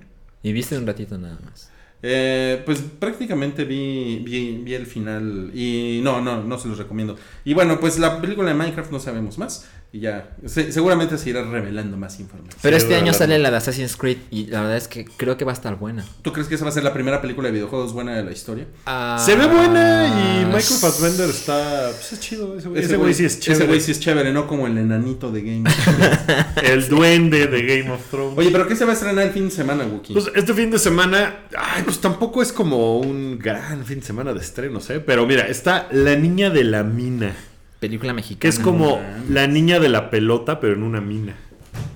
[0.43, 1.69] y viste un ratito nada más.
[2.03, 7.15] Eh, pues prácticamente vi, vi, vi el final y no, no, no se los recomiendo.
[7.43, 9.67] Y bueno, pues la película de Minecraft no sabemos más.
[9.91, 10.36] Y ya.
[10.45, 12.60] Se- seguramente se irá revelando más información.
[12.62, 15.38] Pero Sí, este año sale la de Assassin's Creed y la verdad es que creo
[15.38, 16.06] que va a estar buena.
[16.21, 18.32] ¿Tú crees que esa va a ser la primera película de videojuegos buena de la
[18.32, 18.67] historia?
[18.86, 20.08] Ah, Se ve buena
[20.41, 21.89] y Michael Fassbender está.
[21.91, 22.58] Pues es chido.
[22.58, 23.63] Ese güey ese güey sí es chévere.
[23.63, 25.69] Ese güey sí es chévere, no como el enanito de Game.
[25.69, 26.17] of Thrones.
[26.63, 28.38] El duende de Game of Thrones.
[28.38, 30.13] Oye, ¿pero qué se va a estrenar el fin de semana, Wookie?
[30.13, 34.34] Pues este fin de semana, ay, pues tampoco es como un gran fin de semana
[34.34, 35.00] de estrenos, ¿eh?
[35.00, 37.34] Pero mira, está La Niña de la Mina,
[37.79, 38.39] Película mexicana.
[38.39, 41.35] que es como la niña de la pelota, pero en una mina.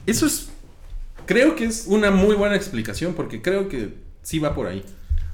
[0.05, 0.49] Eso es.
[1.25, 4.83] Creo que es una muy buena explicación, porque creo que sí va por ahí.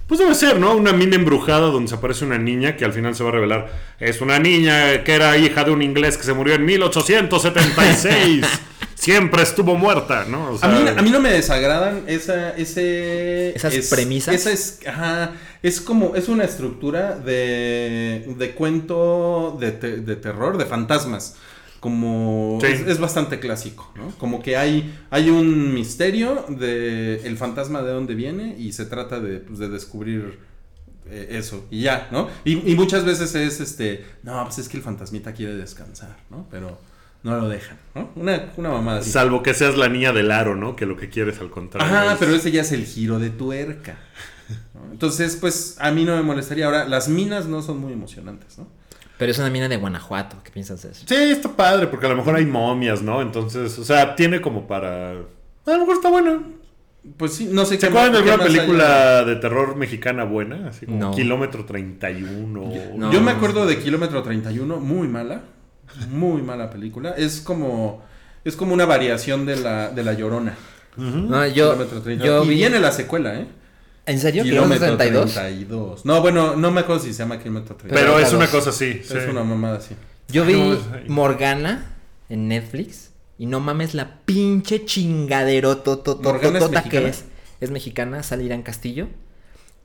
[0.08, 0.74] Pues debe ser, ¿no?
[0.74, 3.70] Una mina embrujada donde se aparece una niña que al final se va a revelar.
[4.00, 8.46] Es una niña que era hija de un inglés que se murió en 1876.
[9.00, 10.52] Siempre estuvo muerta, ¿no?
[10.52, 14.34] O A mí, a mí no me desagradan esa, ese, Esas es- premisas.
[14.34, 20.58] Esa es, ajá, es como, es una estructura de, de cuento de, te- de terror,
[20.58, 21.36] de fantasmas.
[21.80, 22.68] Como Sí.
[22.68, 24.10] es, es bastante clásico, ¿no?
[24.18, 29.20] Como que hay, hay un misterio de el fantasma de dónde viene y se trata
[29.20, 30.40] de, pues, de descubrir
[31.10, 32.30] eh, eso y ya, ¿no?
[32.44, 36.48] Y, y muchas veces es este, no, pues es que el fantasmita quiere descansar, ¿no?
[36.50, 36.80] Pero
[37.28, 38.10] no lo dejan, ¿no?
[38.16, 39.12] Una, una mamada así.
[39.12, 40.76] Salvo que seas la niña del aro, ¿no?
[40.76, 41.94] Que lo que quieres al contrario.
[41.94, 43.98] Ajá, es- pero ese ya es el giro de tuerca.
[44.74, 44.92] ¿no?
[44.92, 46.66] Entonces, pues a mí no me molestaría.
[46.66, 48.68] Ahora, las minas no son muy emocionantes, ¿no?
[49.18, 50.38] Pero es una mina de Guanajuato.
[50.44, 51.04] ¿Qué piensas de eso?
[51.08, 53.22] Sí, está padre, porque a lo mejor hay momias, ¿no?
[53.22, 55.12] Entonces, o sea, tiene como para.
[55.12, 56.40] A lo mejor está buena.
[57.18, 60.68] Pues sí, no sé ¿Se qué acuerdan de alguna película de terror mexicana buena?
[60.68, 61.12] Así como No.
[61.12, 62.68] Kilómetro 31.
[62.70, 62.92] haya.
[62.96, 63.12] No.
[63.14, 65.42] Yo me acuerdo de Kilómetro 31, muy mala.
[66.10, 67.12] Muy mala película.
[67.12, 68.04] Es como.
[68.44, 70.56] Es como una variación de la, de la llorona.
[70.96, 72.26] No, yo, Kilómetro 31.
[72.26, 72.56] yo y vi...
[72.56, 73.46] viene la secuela, ¿eh?
[74.06, 74.44] ¿En serio?
[74.44, 75.34] ¿Kilómetro 32?
[75.34, 76.06] 32.
[76.06, 78.00] No, bueno, no me acuerdo si se llama Kilómetro 32.
[78.16, 79.02] Pero es una cosa así.
[79.04, 79.18] es sí.
[79.30, 79.96] una mamada así.
[80.30, 81.86] Yo vi es- Morgana
[82.30, 85.84] en Netflix y no mames la pinche chingadero
[86.22, 87.08] ¿Morgana es que mexicana?
[87.10, 87.26] es.
[87.60, 89.08] Es mexicana, sale Irán Castillo.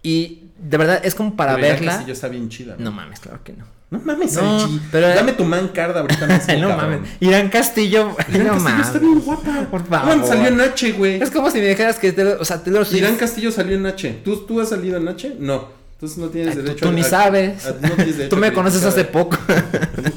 [0.02, 1.92] Y de verdad es como para Pero verla.
[1.92, 2.76] Castillo está bien chida.
[2.78, 3.64] No mames, claro que no.
[3.92, 4.80] No mames, No, Salchi.
[4.90, 6.90] pero- Dame tu man card ahorita mismo, no cabrón.
[7.02, 7.10] mames.
[7.20, 8.86] Irán Castillo, Irán no Castillo mames.
[8.86, 9.66] está bien guapa.
[9.70, 10.06] Por No favor.
[10.08, 11.22] mames, salió en H, güey.
[11.22, 13.84] Es como si me dijeras que Taylor- o sea, Taylor Swift- Irán Castillo salió en
[13.86, 14.20] H.
[14.24, 15.36] ¿Tú, ¿Tú has salido en H?
[15.38, 15.80] No.
[15.92, 17.64] Entonces no tienes Ay, tú- derecho tú ni sabes.
[17.66, 19.36] a- no tienes derecho Tú me conoces hace poco.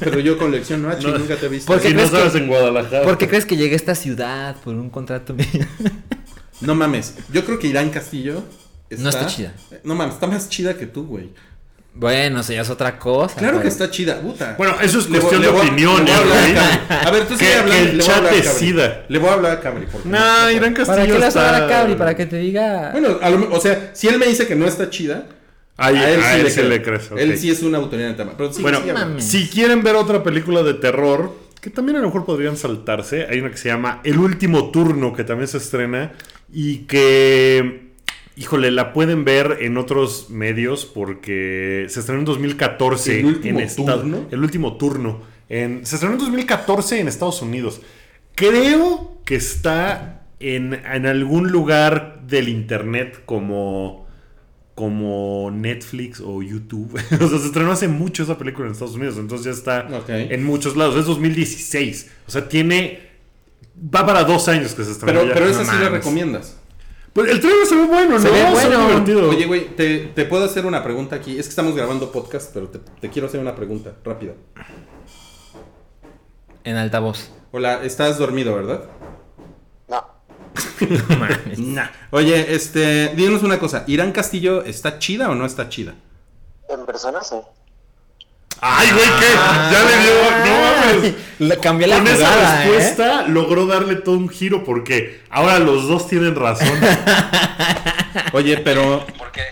[0.00, 1.18] Pero yo colecciono H y No.
[1.18, 1.66] nunca te he visto.
[1.70, 3.02] ¿Por qué Si no crees que- sabes en Guadalajara.
[3.04, 5.46] ¿Por qué crees que llegué a esta ciudad por un contrato mío?
[6.62, 7.14] No mames.
[7.32, 8.42] Yo creo que Irán Castillo
[8.90, 9.02] está...
[9.02, 9.52] No está chida.
[9.84, 11.28] No mames, está más chida que tú, güey.
[11.98, 13.36] Bueno, eso ya es otra cosa.
[13.36, 14.54] Claro que está chida, puta.
[14.58, 17.54] Bueno, eso es voy- cuestión de voy opinión, voy a hablar a ver, tú sigue
[17.54, 17.72] hablando.
[17.84, 18.48] que el le voy a chat hablar a Cabri.
[18.48, 19.04] decida.
[19.08, 19.86] Le voy a hablar a Cabri.
[19.90, 21.94] porque No, Irán Castillo ¿Para qué le vas a hablar a Cabri?
[21.96, 22.90] Para que te diga.
[22.92, 25.26] Bueno, a lo- o sea, si él me dice que no está chida,
[25.78, 27.18] Ahí- a él a sí él le crees, ok.
[27.18, 28.32] Él sí es una autoridad en el tema.
[28.36, 28.80] Pero sí, Bueno,
[29.18, 33.26] sí, si quieren ver otra película de terror, que también a lo mejor podrían saltarse,
[33.28, 36.12] hay una que se llama El último turno, que también se estrena
[36.52, 37.85] y que,
[38.36, 43.64] híjole, la pueden ver en otros medios porque se estrenó en 2014 ¿El último en
[43.64, 44.26] Estados turno?
[44.30, 45.22] El último turno.
[45.48, 47.80] En, se estrenó en 2014 en Estados Unidos.
[48.34, 54.06] Creo que está en, en algún lugar del internet como
[54.74, 56.94] como Netflix o YouTube.
[57.20, 60.44] o sea, se estrenó hace mucho esa película en Estados Unidos, entonces ya está en
[60.44, 60.96] muchos lados.
[60.96, 62.10] Es 2016.
[62.28, 63.00] O sea, tiene...
[63.94, 65.20] Va para dos años que se estrenó.
[65.20, 65.34] Pero, ya.
[65.34, 66.58] pero esa sí la recomiendas.
[67.16, 68.32] Pues el trailer se ve bueno, Se ¿no?
[68.34, 68.88] ve Se bueno.
[68.88, 69.30] divertido.
[69.30, 71.38] Oye, güey, te, te puedo hacer una pregunta aquí.
[71.38, 74.34] Es que estamos grabando podcast, pero te, te quiero hacer una pregunta rápida.
[76.62, 77.30] En altavoz.
[77.52, 78.84] Hola, estás dormido, ¿verdad?
[79.88, 80.04] No,
[81.08, 81.58] No mames.
[81.58, 81.86] Nah.
[82.10, 83.84] Oye, este, dinos una cosa.
[83.86, 85.94] ¿Irán Castillo está chida o no está chida?
[86.68, 87.36] en persona sí.
[88.60, 89.34] Ay, güey, ¿qué?
[89.72, 90.46] Ya le dio...
[90.46, 90.60] No
[91.02, 91.14] mames.
[91.38, 92.68] Le cambié la Con esa jugada, ¿eh?
[92.70, 96.68] respuesta logró darle todo un giro porque ahora los dos tienen razón.
[98.32, 99.42] Oye, pero Porque,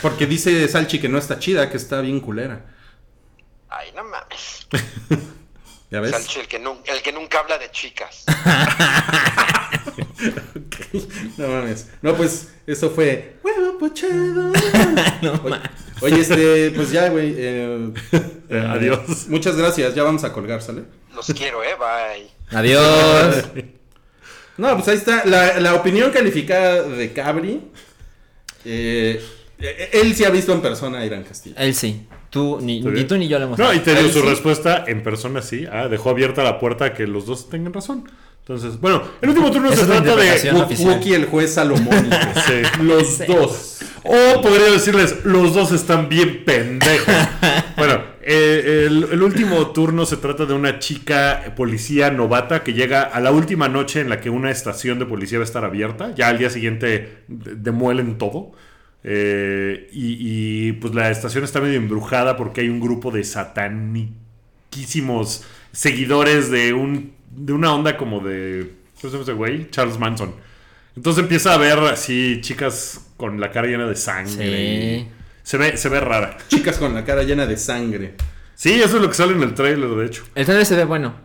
[0.00, 2.64] porque dice Salchi que no está chida, que está bien culera.
[3.68, 4.66] ay, no mames.
[5.94, 6.10] ¿Ya ves?
[6.10, 8.24] Salchi, el que, nun- el que nunca habla de chicas.
[11.38, 11.88] No mames.
[12.02, 13.36] No, pues eso fue.
[13.42, 14.52] Huevo pochado.
[15.52, 15.60] oye,
[16.00, 17.34] oye, este, pues ya, güey.
[17.36, 17.92] eh,
[18.48, 19.28] Eh, adiós.
[19.28, 19.94] Muchas gracias.
[19.94, 20.84] Ya vamos a colgar, ¿sale?
[21.14, 22.28] Los quiero, eh, bye.
[22.58, 23.44] Adiós.
[24.56, 25.24] No, pues ahí está.
[25.26, 27.60] La, la opinión calificada de Cabri.
[28.64, 29.22] eh,
[29.58, 31.56] eh, él sí ha visto en persona a Irán Castillo.
[31.58, 32.06] Él sí.
[32.34, 34.26] Tú ni, ¿Está ni tú ni yo le hemos No, y te dio su sí.
[34.28, 35.64] respuesta en persona, sí.
[35.72, 38.04] Ah, dejó abierta la puerta a que los dos tengan razón.
[38.40, 40.52] Entonces, bueno, el último turno Esa se trata de.
[40.84, 42.10] Wookie, el juez Salomón.
[42.46, 42.82] Sí.
[42.82, 43.78] Los dos.
[44.02, 47.14] O podría decirles, los dos están bien pendejos.
[47.78, 53.02] bueno, Eh, el, el último turno se trata de una chica policía novata que llega
[53.02, 56.14] a la última noche en la que una estación de policía va a estar abierta.
[56.14, 58.52] Ya al día siguiente de- demuelen todo.
[59.06, 65.44] Eh, y, y, pues la estación está medio embrujada porque hay un grupo de sataniquísimos
[65.72, 69.70] seguidores de un de una onda como de ¿cómo se llama ese güey?
[69.70, 70.34] Charles Manson.
[70.96, 75.00] Entonces empieza a ver así chicas con la cara llena de sangre.
[75.00, 75.08] Sí.
[75.42, 76.38] Se ve, se ve rara.
[76.48, 78.14] Chicas con la cara llena de sangre.
[78.54, 80.22] Sí, eso es lo que sale en el trailer, de hecho.
[80.34, 81.23] El trailer se ve bueno.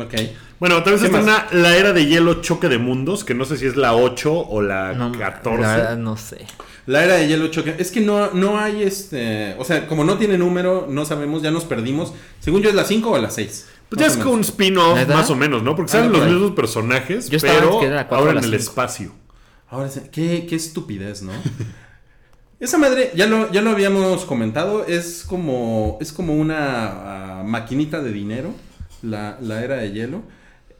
[0.00, 0.14] Ok.
[0.60, 3.56] Bueno, también se ¿Qué estrena La Era de Hielo Choque de Mundos, que no sé
[3.56, 5.60] si es la 8 o la No, 14.
[5.62, 6.46] La verdad, no sé.
[6.86, 7.74] La era de hielo choque.
[7.78, 9.54] Es que no, no hay este.
[9.58, 12.14] O sea, como no tiene número, no sabemos, ya nos perdimos.
[12.40, 13.66] Según yo, es la 5 o la 6.
[13.90, 15.76] Pues ya es como un spin-off, más o menos, ¿no?
[15.76, 16.30] Porque Ah, salen los ahí.
[16.32, 19.12] mismos personajes, Yo estaba pero ahora en el espacio.
[19.68, 21.32] Ahora, sí, qué, qué estupidez, ¿no?
[22.60, 28.00] Esa madre, ya lo, ya lo habíamos comentado, es como, es como una ah, maquinita
[28.02, 28.52] de dinero,
[29.02, 30.22] la, la era de hielo.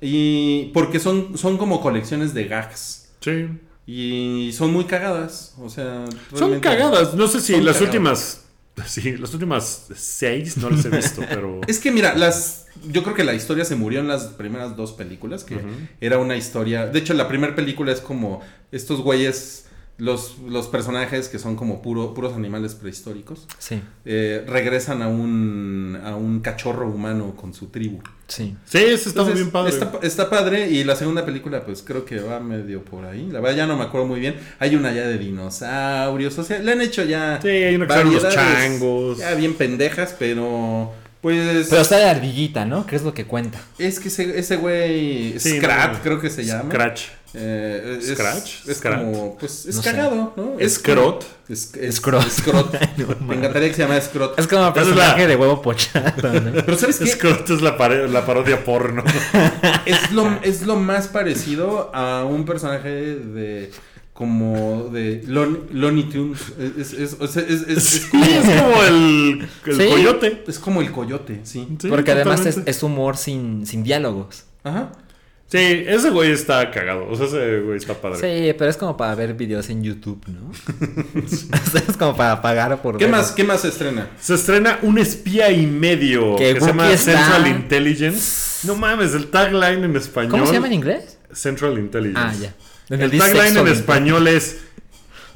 [0.00, 3.08] Y porque son, son como colecciones de gags.
[3.20, 3.48] Sí.
[3.86, 5.54] Y son muy cagadas.
[5.58, 6.04] O sea,
[6.34, 7.14] Son cagadas.
[7.14, 7.80] No sé si las cagadas.
[7.82, 8.44] últimas.
[8.86, 11.60] Sí, las últimas seis no las he visto, pero.
[11.66, 12.66] Es que mira, las.
[12.92, 15.58] Yo creo que la historia se murió en las primeras dos películas, que
[16.00, 16.86] era una historia.
[16.86, 19.66] De hecho, la primera película es como estos güeyes,
[19.98, 26.00] los, los personajes que son como puro, puros animales prehistóricos, Sí, eh, regresan a un,
[26.04, 28.00] a un cachorro humano con su tribu.
[28.28, 28.56] sí.
[28.64, 29.70] Sí, eso está muy Entonces, bien padre.
[29.70, 33.28] Está, está padre y la segunda película pues creo que va medio por ahí.
[33.32, 34.36] La verdad ya no me acuerdo muy bien.
[34.60, 37.40] Hay una ya de dinosaurios, o sea, le han hecho ya...
[37.42, 39.18] Sí, hay una que son los changos.
[39.18, 41.66] Ya bien pendejas, pero pues...
[41.70, 42.86] Pero está de ardillita, ¿no?
[42.86, 43.58] Que es lo que cuenta.
[43.78, 46.02] Es que ese, ese güey, Sí, Scrat, no.
[46.02, 46.70] creo que se llama.
[46.70, 47.02] Scratch.
[47.34, 49.90] Eh, es, Scratch, Es como, pues, es No sé.
[49.90, 50.68] cagado, ¿no?
[50.68, 51.26] Scrot.
[51.48, 52.28] Es, es, Scrot.
[52.30, 52.74] Scrot.
[53.20, 54.38] Me encantaría que se llame Scrot.
[54.38, 56.10] Es como personaje la- de huevo pochado,
[56.40, 56.52] ¿no?
[56.64, 57.06] Pero ¿sabes qué?
[57.06, 59.04] Scrot es la, parodia porno.
[59.84, 63.70] Es lo, es lo más parecido a un personaje de...
[64.14, 66.40] Como de Lon- Looney Tunes.
[66.78, 69.88] Es, es, es, es, es- es Sí, como, es como el, el Sí.
[69.88, 70.44] coyote.
[70.48, 71.68] es como el coyote, sí.
[71.80, 74.44] Sí, Porque además es humor sin, sin diálogos.
[74.64, 74.90] Ajá.
[75.50, 75.56] Sí,
[75.86, 77.08] ese güey está cagado.
[77.08, 78.18] O sea, ese güey está padre.
[78.18, 80.50] Sí, pero es como para ver videos en YouTube, ¿no?
[80.50, 81.28] O
[81.70, 84.10] sea, es como para pagar por ¿Qué más, ¿Qué más se estrena?
[84.20, 88.66] Se estrena un espía y medio Que que se llama está- Central Intelligence.
[88.66, 90.32] No mames, el tagline en español.
[90.32, 91.18] ¿Cómo se llama en inglés?
[91.32, 92.20] Central Intelligence.
[92.22, 92.34] Ah,
[92.90, 92.96] ya.
[92.96, 94.58] El tagline en español es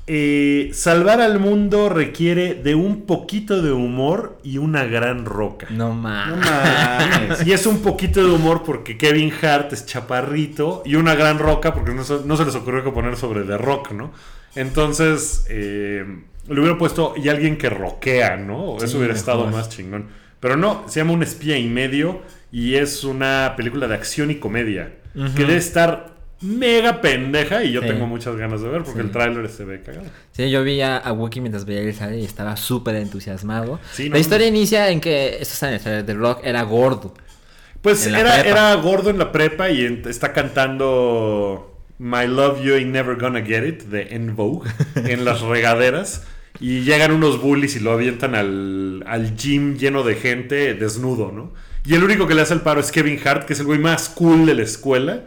[0.07, 5.69] eh, salvar al mundo requiere de un poquito de humor y una gran roca.
[5.71, 6.47] No No mames.
[6.47, 7.47] mames.
[7.47, 11.73] Y es un poquito de humor porque Kevin Hart es chaparrito y una gran roca
[11.73, 14.13] porque no, se- no se les ocurrió que poner sobre The Rock, ¿no?
[14.55, 16.05] Entonces, eh,
[16.49, 18.77] le hubieran puesto y alguien que roquea, ¿no?
[18.79, 19.53] Eso Sí, hubiera estado mejor.
[19.61, 20.07] más chingón.
[20.41, 24.37] Pero no, se llama Un espía y medio y es una película de acción y
[24.37, 24.95] comedia
[25.37, 26.12] que debe estar
[26.43, 27.87] mega pendeja y yo Sí.
[27.89, 29.07] tengo muchas ganas de ver porque Sí.
[29.07, 30.07] el tráiler se ve cagado.
[30.33, 33.79] Sí, yo vi a, a Wookiee mientras veía el trailer y estaba súper entusiasmado.
[33.93, 34.19] Sí, La no.
[34.19, 37.15] historia inicia en que, esto está en el trailer, Rock era gordo.
[37.81, 42.91] Pues era, era gordo en la prepa y en- está cantando My Love You Ain't
[42.93, 46.25] Never Gonna Get It de En Vogue en las regaderas.
[46.61, 51.53] Y llegan unos bullies y lo avientan al, al gym lleno de gente desnudo, ¿no?
[51.85, 53.79] Y el único que le hace el paro es Kevin Hart, que es el güey
[53.81, 55.23] más cool de la escuela.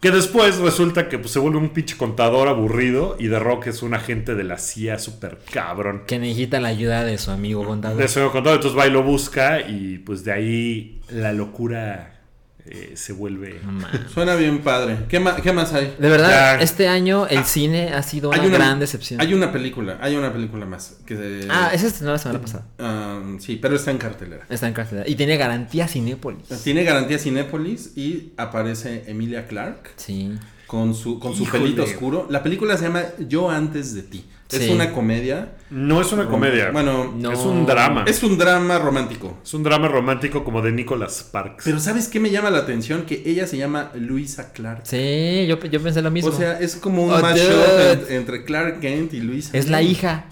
[0.00, 3.82] Que después resulta que pues, se vuelve un pinche contador aburrido y The Rock es
[3.82, 6.04] un agente de la CIA súper cabrón.
[6.06, 7.98] Que necesita la ayuda de su amigo contador.
[7.98, 12.17] De eso contador, entonces va y lo busca y pues de ahí la locura
[12.66, 13.60] eh, se vuelve...
[13.64, 14.10] Mames.
[14.12, 14.98] Suena bien padre.
[15.08, 15.94] ¿Qué más, qué más hay?
[15.98, 16.62] De verdad, Ya.
[16.62, 19.20] este año el cine ha sido una, gran decepción.
[19.20, 20.96] Hay una película, hay una película más.
[21.06, 22.66] Que, Ah, esa estrenó la semana pasada.
[22.78, 24.44] ah, sí, pero está en cartelera.
[24.50, 25.08] Está en cartelera.
[25.08, 26.48] Y tiene garantía Cinépolis.
[26.62, 30.32] Tiene garantía Cinépolis y aparece Emilia Clark Sí.
[30.66, 31.62] con su, con su Híjole.
[31.62, 32.26] pelito oscuro.
[32.28, 34.24] La película se llama Yo antes de ti.
[34.50, 34.70] Es Sí.
[34.70, 35.50] una comedia.
[35.70, 36.70] No es una comedia.
[36.70, 37.32] Bueno, No.
[37.32, 38.04] es un drama.
[38.06, 39.38] Es, es un drama romántico.
[39.52, 41.64] un drama romántico como de Nicholas Sparks.
[41.64, 43.02] Pero ¿sabes qué me llama la atención?
[43.02, 44.80] Que ella se llama Luisa Clark.
[44.84, 46.30] Sí, yo, yo pensé lo mismo.
[46.30, 49.50] O sea, es como un Oh, mashup entre Clark Kent y Luisa.
[49.56, 50.24] es la hija.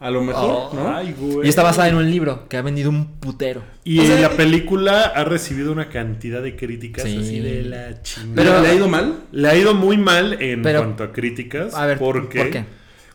[0.00, 0.94] A lo mejor, Oh, ¿no?
[0.94, 1.46] Ay, güey.
[1.46, 3.62] Y está basada en un libro que ha vendido un putero.
[3.84, 7.16] Y O sea, la película ha recibido una cantidad de críticas Sí.
[7.18, 8.34] así de la chingada.
[8.34, 9.14] ¿Pero Pero- le ha ido mal?
[9.32, 11.72] Le ha ido muy mal en Pero- cuanto a críticas.
[11.74, 12.64] A ver, porque, ¿por qué?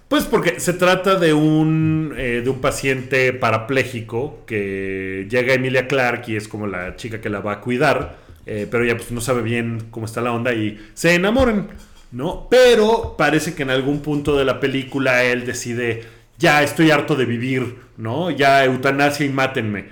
[0.10, 6.24] Pues porque se trata de un, eh, de un paciente parapléjico que llega Emilia Clark
[6.28, 8.18] y es como la chica que la va a cuidar,
[8.48, 11.70] eh, pero ella pues no sabe bien cómo está la onda y se enamoran,
[12.12, 12.48] ¿no?
[12.50, 16.02] Pero parece que en algún punto de la película él decide,
[16.40, 18.32] ya estoy harto de vivir, ¿no?
[18.32, 19.90] Ya eutanasia y mátenme.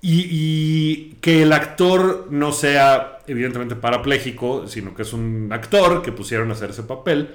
[0.00, 6.12] Y, y que el actor no sea evidentemente parapléjico, sino que es un actor que
[6.12, 7.34] pusieron a hacer ese papel.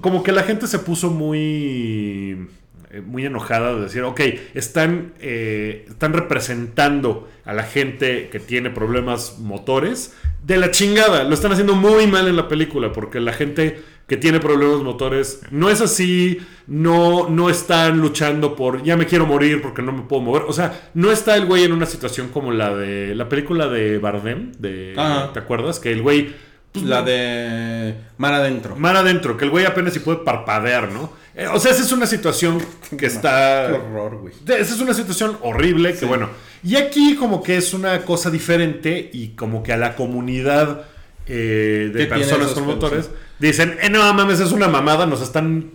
[0.00, 2.48] Como que la gente se puso muy
[2.92, 4.20] eh, muy enojada de decir, ok,
[4.52, 10.14] están, eh, están representando a la gente que tiene problemas motores
[10.44, 11.24] de la chingada.
[11.24, 15.40] Lo están haciendo muy mal en la película porque la gente que tiene problemas motores
[15.50, 20.02] no es así, no, no están luchando por ya me quiero morir porque no me
[20.02, 20.42] puedo mover.
[20.46, 23.96] O sea, no está el güey en una situación como la de la película de
[24.00, 24.92] Bardem, de.
[25.32, 25.80] ¿te acuerdas?
[25.80, 26.51] Que el güey...
[26.72, 28.76] pues, La de Mar Adentro.
[28.76, 31.12] Mar adentro, que el güey apenas si puede parpadear, ¿no?
[31.34, 32.62] Eh, o sea, esa es una situación
[32.98, 33.68] que está...
[33.68, 34.34] Qué horror, güey.
[34.46, 36.28] Esa es una situación horrible, que bueno.
[36.64, 40.86] Y aquí como que es una cosa diferente y como que a la comunidad
[41.26, 45.20] eh, de ¿Qué tiene personas con motores dicen, eh, no mames, es una mamada, nos
[45.20, 45.70] están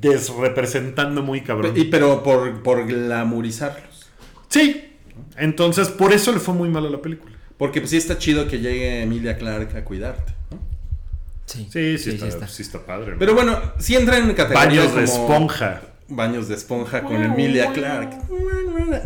[0.00, 1.72] desrepresentando muy cabrón.
[1.76, 4.06] Y, pero por, por glamorizarlos.
[4.48, 4.92] Sí,
[5.36, 7.33] entonces por eso le fue muy mal a la película.
[7.58, 10.58] Porque pues sí está chido que llegue Emilia Clark a cuidarte, ¿no?
[11.46, 13.12] Sí, Sí, sí, está, sí está padre.
[13.12, 13.18] ¿no?
[13.18, 15.82] Pero bueno, sí entra en categoría Baños de como- esponja.
[16.08, 18.10] Baños de esponja con Emilia Clark.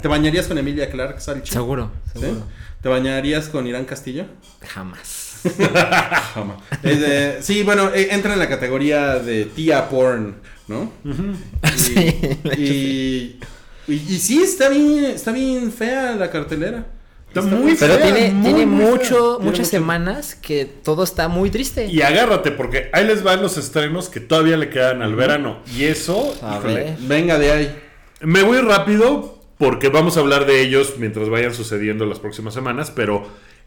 [0.03, 1.53] ¿Te bañarías con Emilia Clark, Salchi?
[1.53, 2.21] Seguro, ¿Sí?
[2.21, 2.43] seguro.
[2.83, 4.25] ¿Te bañarías con Irán Castillo?
[4.67, 5.41] Jamás.
[6.35, 6.59] Jamás.
[6.83, 10.93] Es de- sí, bueno, eh, entra en la categoría de tía porn, ¿no?
[11.05, 13.39] Y, Sí, hecho, y,
[13.87, 16.85] y, y sí, está bien, está bien fea la cartelera.
[17.29, 18.91] Está muy Pero fea, tiene, muy, tiene muy fea.
[18.91, 21.87] mucho, Tiene muchas mucho- semanas que todo está muy triste.
[21.87, 25.59] Y agárrate, porque ahí les van los estrenos que todavía le quedan al verano.
[25.77, 26.97] Y eso, A híjole, ver.
[27.01, 27.77] Venga de ahí.
[28.23, 32.91] me voy rápido porque vamos a hablar de ellos mientras vayan sucediendo las próximas semanas.
[32.95, 33.27] Pero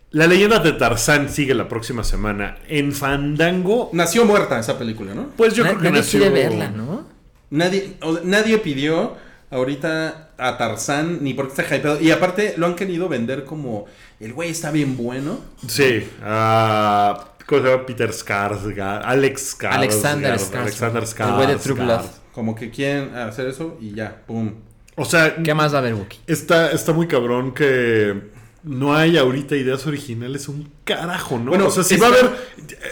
[0.10, 2.58] la leyenda de Tarzán sigue la próxima semana.
[2.67, 5.30] En Fandango, Nació muerta esa película, ¿no?
[5.38, 6.19] pues yo Na- creo que nadie nació...
[6.19, 7.06] quiere verla, ¿no?
[7.52, 9.15] Nadie, o nadie pidió
[9.52, 12.02] ahorita a Tarzán ni porque está hypeado.
[12.02, 13.86] Y aparte lo han querido vender como
[14.20, 15.40] el güey está bien bueno.
[15.68, 17.86] Sí, ah, ¿cómo se llama?
[17.86, 19.76] Peter Skarsgård, Alex Skarsgård.
[19.76, 20.92] Alexander Skarsgård.
[20.92, 21.84] Alexander El güey de True.
[21.84, 22.06] Blood.
[22.34, 24.54] Como que quieren hacer eso y ya, pum.
[24.96, 26.20] O sea, ¿Qué más va a haber, Wookie?
[26.28, 28.32] Está, está muy cabrón que
[28.64, 31.50] no hay ahorita ideas originales, un carajo, ¿no?
[31.50, 32.30] Bueno, o sea, si va a haber.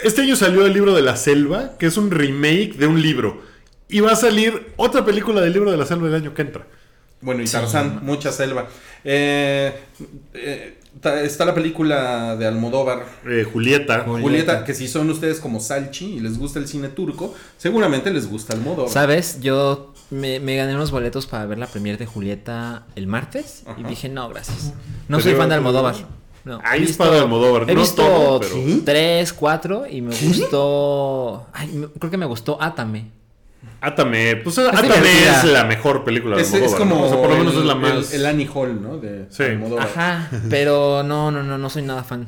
[0.04, 3.42] Este año salió el libro de la selva, que es un remake de un libro.
[3.90, 6.66] Y va a salir otra película del libro de la selva el año que entra.
[7.22, 8.68] Bueno, y Tarzán, mucha selva.
[9.04, 9.74] Eh,
[10.34, 10.78] eh,
[11.24, 13.06] está la película de Almodóvar.
[13.26, 14.02] Eh, Julieta.
[14.06, 14.22] Julieta.
[14.22, 18.30] Julieta, que si son ustedes como Salchi y les gusta el cine turco, seguramente les
[18.30, 18.90] gusta Almodóvar.
[18.92, 19.40] ¿Sabes?
[19.42, 23.84] Yo me, me gané unos boletos para ver la premiere de Julieta el martes y
[23.84, 24.74] dije, no, gracias.
[25.10, 25.96] No soy fan de Almodóvar.
[26.46, 30.16] No, Ahí he es padre Almodóvar, He no visto todo, pero- tres, cuatro y me
[30.16, 31.48] gustó.
[31.52, 33.12] Ay, me- creo que me gustó Átame.
[33.82, 34.36] Átame.
[34.38, 35.40] Pues Átame divertida.
[35.40, 36.74] es la mejor película de es, Almodóvar.
[36.74, 37.02] es como ¿no?
[37.06, 38.14] O sea, por lo menos el, es la más.
[38.14, 38.98] el- el Annie Hall, ¿no?
[38.98, 39.44] De Sí.
[39.44, 39.88] Almodóvar.
[39.88, 42.28] Ajá, pero no, no, no, no soy nada fan.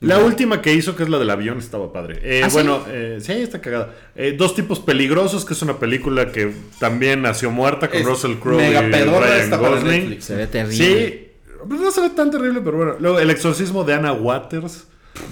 [0.00, 2.20] La última que hizo, que es la del avión, estaba padre.
[2.22, 2.54] Eh, ¿Ah, sí?
[2.54, 3.94] bueno, eh, sí, está cagada.
[4.16, 8.36] Eh, Dos tipos peligrosos, que es una película que también nació muerta con Es Russell
[8.36, 9.90] Crowe y mega pedorra Ryan esta para Gosling.
[9.92, 10.24] Netflix.
[10.24, 10.74] Se ve terrible.
[10.76, 11.28] Sí,
[11.68, 12.96] pues no se ve tan terrible, pero bueno.
[12.98, 14.86] Luego, El exorcismo de Anna Waters,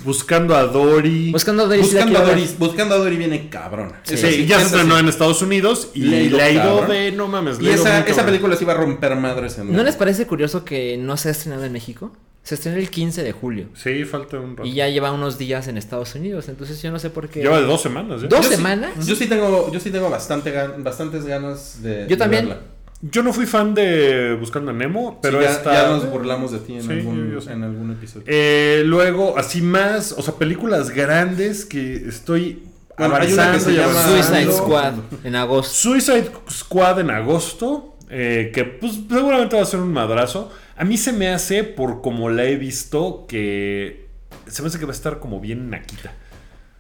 [0.05, 1.33] Buscando a Dory.
[1.33, 3.93] Buscando a Dory, sí Buscando a Dory, buscando a Dory viene cabrón.
[4.05, 5.01] Sí, sí, ya se estrenó sí.
[5.01, 7.59] en Estados Unidos y Le ha ido de no mames.
[7.61, 10.97] Y le esa, película sí va a romper madres en ¿No les parece curioso que
[10.97, 12.13] no se ha estrenado en México?
[12.43, 13.67] Se estrenó el 15 de julio.
[13.75, 14.67] Sí, falta un rato.
[14.67, 16.49] Y ya lleva unos días en Estados Unidos.
[16.49, 17.43] Entonces yo no sé por qué.
[17.43, 18.23] Lleva de dos semanas.
[18.23, 18.27] ¿eh?
[18.31, 19.07] ¿Dos Yo sí- semanas?
[19.07, 22.03] yo sí tengo, yo sí tengo bastante gan- bastantes ganas de.
[22.05, 22.49] Yo de también.
[22.49, 22.63] verla.
[23.01, 25.73] Yo no fui fan de Buscando a Nemo, pero Sí, ya, esta...
[25.73, 27.53] ya nos burlamos de ti en, Sí, algún, yo- yo sé.
[27.53, 28.25] en algún episodio.
[28.27, 32.65] Eh, luego, así más, o sea, películas grandes que estoy
[32.99, 34.23] Bueno, hay una que avanzando se llama-.
[34.25, 34.53] Suicide.
[34.53, 35.73] Squad en agosto.
[35.75, 40.51] Suicide Squad en agosto, eh, que pues seguramente va a ser un madrazo.
[40.77, 44.09] A mí se me hace, por como la he visto, que
[44.49, 46.13] se me hace que va a estar como bien naquita.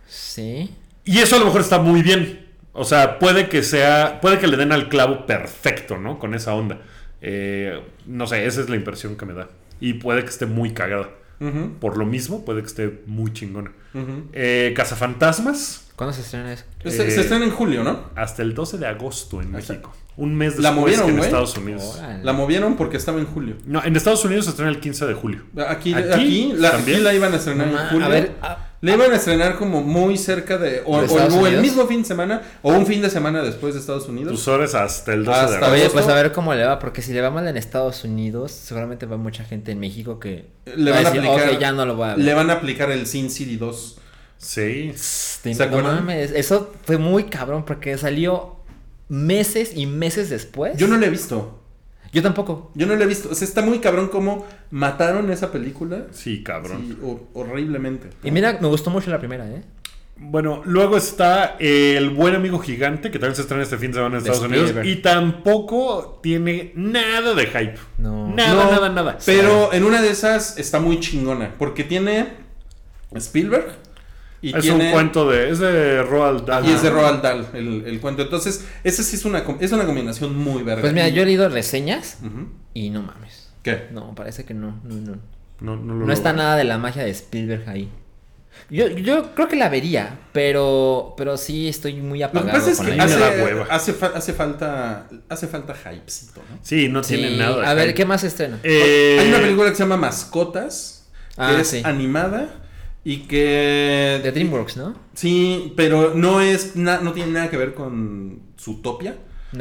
[0.09, 0.70] Sí.
[1.04, 2.47] Y eso a lo mejor está muy bien.
[2.79, 6.19] O sea, puede que sea, puede que le den al clavo perfecto, ¿no?
[6.19, 6.79] Con esa onda.
[7.21, 9.49] Eh, no sé, esa es la impresión que me da.
[9.81, 11.11] Y puede que esté muy cagada.
[11.81, 13.70] Por lo mismo, puede que esté muy chingona.
[14.33, 16.64] Eh, Cazafantasmas, ¿Cuándo se estrena eso?
[16.85, 18.05] Se, Eh, se estrena en julio, ¿no?
[18.14, 19.93] hasta el 12 de agosto en Hasta- México.
[20.16, 21.18] Un mes ¿La después movieron, que en?
[21.24, 21.97] Estados Unidos.
[21.99, 22.24] Órale.
[22.24, 23.57] La movieron porque estaba en julio.
[23.66, 25.43] No, en Estados Unidos se estrena el 15 de julio.
[25.68, 26.09] Aquí, ¿Aquí?
[26.12, 28.07] aquí, la, la iban a estrenar No en ma- julio.
[28.07, 30.83] a ver, ah, La iban a estrenar como muy cerca de.
[30.85, 32.43] O, ¿De o- Estados o el mismo fin de semana.
[32.62, 34.33] O un fin de semana después de Estados Unidos.
[34.33, 35.72] Tus horas hasta el 12 de agosto.
[35.72, 38.53] Oye, pues a ver cómo le va, porque si le va mal en Estados Unidos,
[38.53, 41.55] seguramente va mucha gente en México que Le va van a decir, aplicar.
[41.55, 42.24] "Ok, ya no lo voy a ver.
[42.24, 43.99] Le van a aplicar el Sin City 2.
[44.37, 44.93] Sí.
[45.43, 45.95] Te- ¿Se no acuerdan?
[45.97, 48.59] mames, eso fue muy cabrón porque salió
[49.09, 50.76] meses y meses después.
[50.79, 51.57] Yo no lo he visto.
[52.12, 52.70] Yo tampoco.
[52.74, 53.28] Yo no la he visto.
[53.30, 56.06] O sea, está muy cabrón cómo mataron esa película.
[56.12, 56.84] Sí, cabrón.
[56.88, 58.09] Sí, hor- horriblemente.
[58.24, 59.62] Y mira, me gustó mucho la primera, ¿eh?
[60.20, 64.16] Bueno, luego está El Buen Amigo Gigante, que también se estrena este fin de semana
[64.16, 64.72] en Estados Unidos.
[64.84, 67.78] Y tampoco tiene nada de hype.
[67.98, 68.28] No.
[68.34, 69.18] Nada, No, nada, nada.
[69.24, 71.54] Pero en una de esas está muy chingona.
[71.56, 72.26] Porque tiene
[73.14, 73.66] Spielberg.
[74.41, 75.51] Y es tiene, un cuento de.
[75.51, 76.64] Es de Roald Dahl.
[76.66, 78.22] Y es de Roald Dahl el, el cuento.
[78.22, 80.82] Entonces, ese sí es una, es una combinación muy verga.
[80.82, 82.49] Pues mira, yo he leído reseñas Ujú.
[82.74, 83.51] y no mames.
[83.62, 83.89] ¿Qué?
[83.93, 84.80] No, parece que no.
[84.84, 85.18] No, no.
[85.61, 87.89] No, no, lo No está nada de la magia de Spielberg ahí.
[88.70, 92.70] Yo, yo creo que la vería, pero, pero sí estoy muy Lo que apagado pasa
[92.72, 93.66] es con que la hace, hueva.
[93.70, 96.59] hace, fa- hace falta hace falta hypecito, ¿no?
[96.62, 97.61] Sí, no Sí, tiene nada.
[97.61, 97.95] de A ver, hype.
[97.95, 98.59] ¿qué más se estrena?
[98.64, 101.82] Eh, Hay una película que se llama Mascotas, que Ah, es sí.
[101.84, 102.49] animada
[103.11, 104.94] y que De DreamWorks, ¿no?
[105.14, 109.16] Sí, pero no es na- no tiene nada que ver con Zootopia.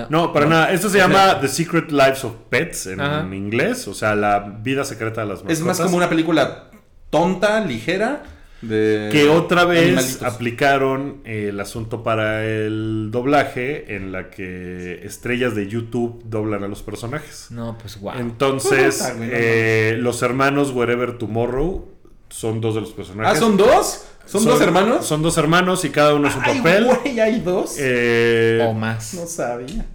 [0.10, 0.52] No, para No.
[0.52, 0.74] nada.
[0.74, 3.88] Esto se llama The Secret Lives of Pets en inglés.
[3.88, 5.58] O sea, la vida secreta de las mascotas.
[5.60, 6.72] Es más como una película
[7.10, 8.24] tonta, ligera
[8.62, 10.24] de Que otra vez animalitos.
[10.24, 16.82] aplicaron el asunto para el doblaje en la que estrellas de YouTube doblan a los
[16.84, 17.48] personajes.
[17.52, 18.14] No, pues wow.
[18.18, 21.88] Entonces, eh, los hermanos Wherever Tomorrow
[22.30, 23.38] son dos de los personajes.
[23.38, 24.04] Ah, son dos?
[24.26, 25.06] ¿Son, dos hermanos?
[25.06, 26.86] Son dos hermanos y cada uno su Ay, papel.
[26.86, 27.76] güey, hay dos.
[27.80, 29.14] Eh, o más.
[29.14, 29.86] No sabía.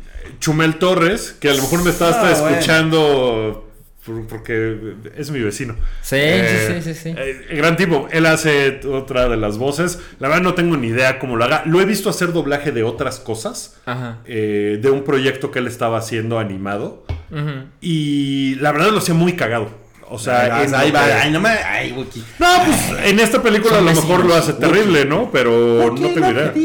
[0.40, 3.68] Chumel Torres, que a lo mejor me está hasta Ah, escuchando
[4.06, 5.76] por- porque es mi vecino.
[6.02, 7.14] Sí, Eh, sí, sí, sí, sí.
[7.16, 8.08] eh, gran tipo.
[8.10, 9.98] Él hace otra de las voces.
[10.18, 11.62] La verdad no tengo ni idea cómo lo haga.
[11.66, 13.76] Lo he visto hacer doblaje de otras cosas.
[13.84, 14.20] Ajá.
[14.24, 17.04] eh, de un proyecto que él estaba haciendo animado.
[17.30, 17.66] Ujú.
[17.82, 19.81] Y la verdad lo hacía muy cagado.
[20.12, 20.92] O sea, Ahí en va, ahí
[21.22, 21.48] Ay, no me.
[21.48, 22.22] Ay, Wookie.
[22.38, 25.30] No, pues en esta película a lo mejor lo hace terrible, ¿no?
[25.32, 26.52] Pero no tengo idea.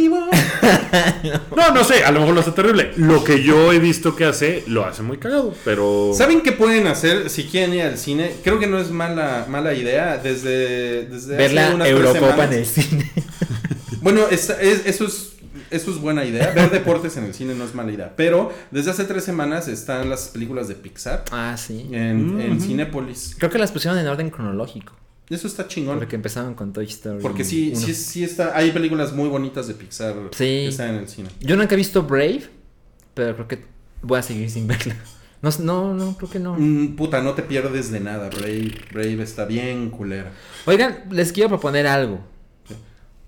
[1.56, 2.92] No, no sé, a lo mejor lo hace terrible.
[2.98, 6.12] Lo que yo he visto que hace, lo hace muy cagado, pero...
[6.16, 8.34] ¿Saben qué pueden hacer si quieren ir al cine?
[8.44, 10.18] Creo que no es mala, mala idea.
[10.18, 13.12] Desde, desde Ver hace la Eurocopa en el cine.
[14.02, 15.34] Bueno, es- eso, es,
[15.72, 16.52] eso es buena idea.
[16.52, 18.14] Ver deportes en el cine no es mala idea.
[18.16, 21.88] Pero desde hace tres semanas están las películas de Pixar ah, sí.
[21.92, 23.36] en, en Cinépolis.
[23.38, 24.94] Creo que las pusieron en orden cronológico.
[25.30, 25.98] Eso está chingón.
[25.98, 27.22] Porque empezaron con Toy Story.
[27.22, 27.86] Porque sí, uno.
[27.86, 28.56] sí, sí está.
[28.56, 30.38] Hay películas muy bonitas de Pixar Sí.
[30.38, 31.30] que están en el cine.
[31.42, 32.44] Yo nunca he visto Brave,
[33.14, 33.66] pero creo que
[34.02, 34.96] voy a seguir sin verla.
[35.42, 36.56] No, no, no, creo que no.
[36.58, 38.30] Mm, puta, no te pierdes de nada.
[38.30, 40.32] Brave, Brave está bien culera.
[40.66, 42.22] Oigan, les quiero proponer algo.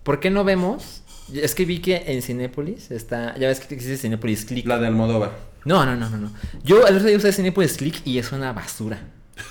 [0.03, 1.03] ¿Por qué no vemos?
[1.33, 3.37] Es que vi que en Cinépolis está.
[3.37, 4.65] Ya ves que existe Cinépolis Click.
[4.67, 5.31] La de Almodóvar.
[5.65, 6.31] No, no, no, no, no.
[6.63, 8.99] Yo el otro día usé Cinépolis Click y es una basura.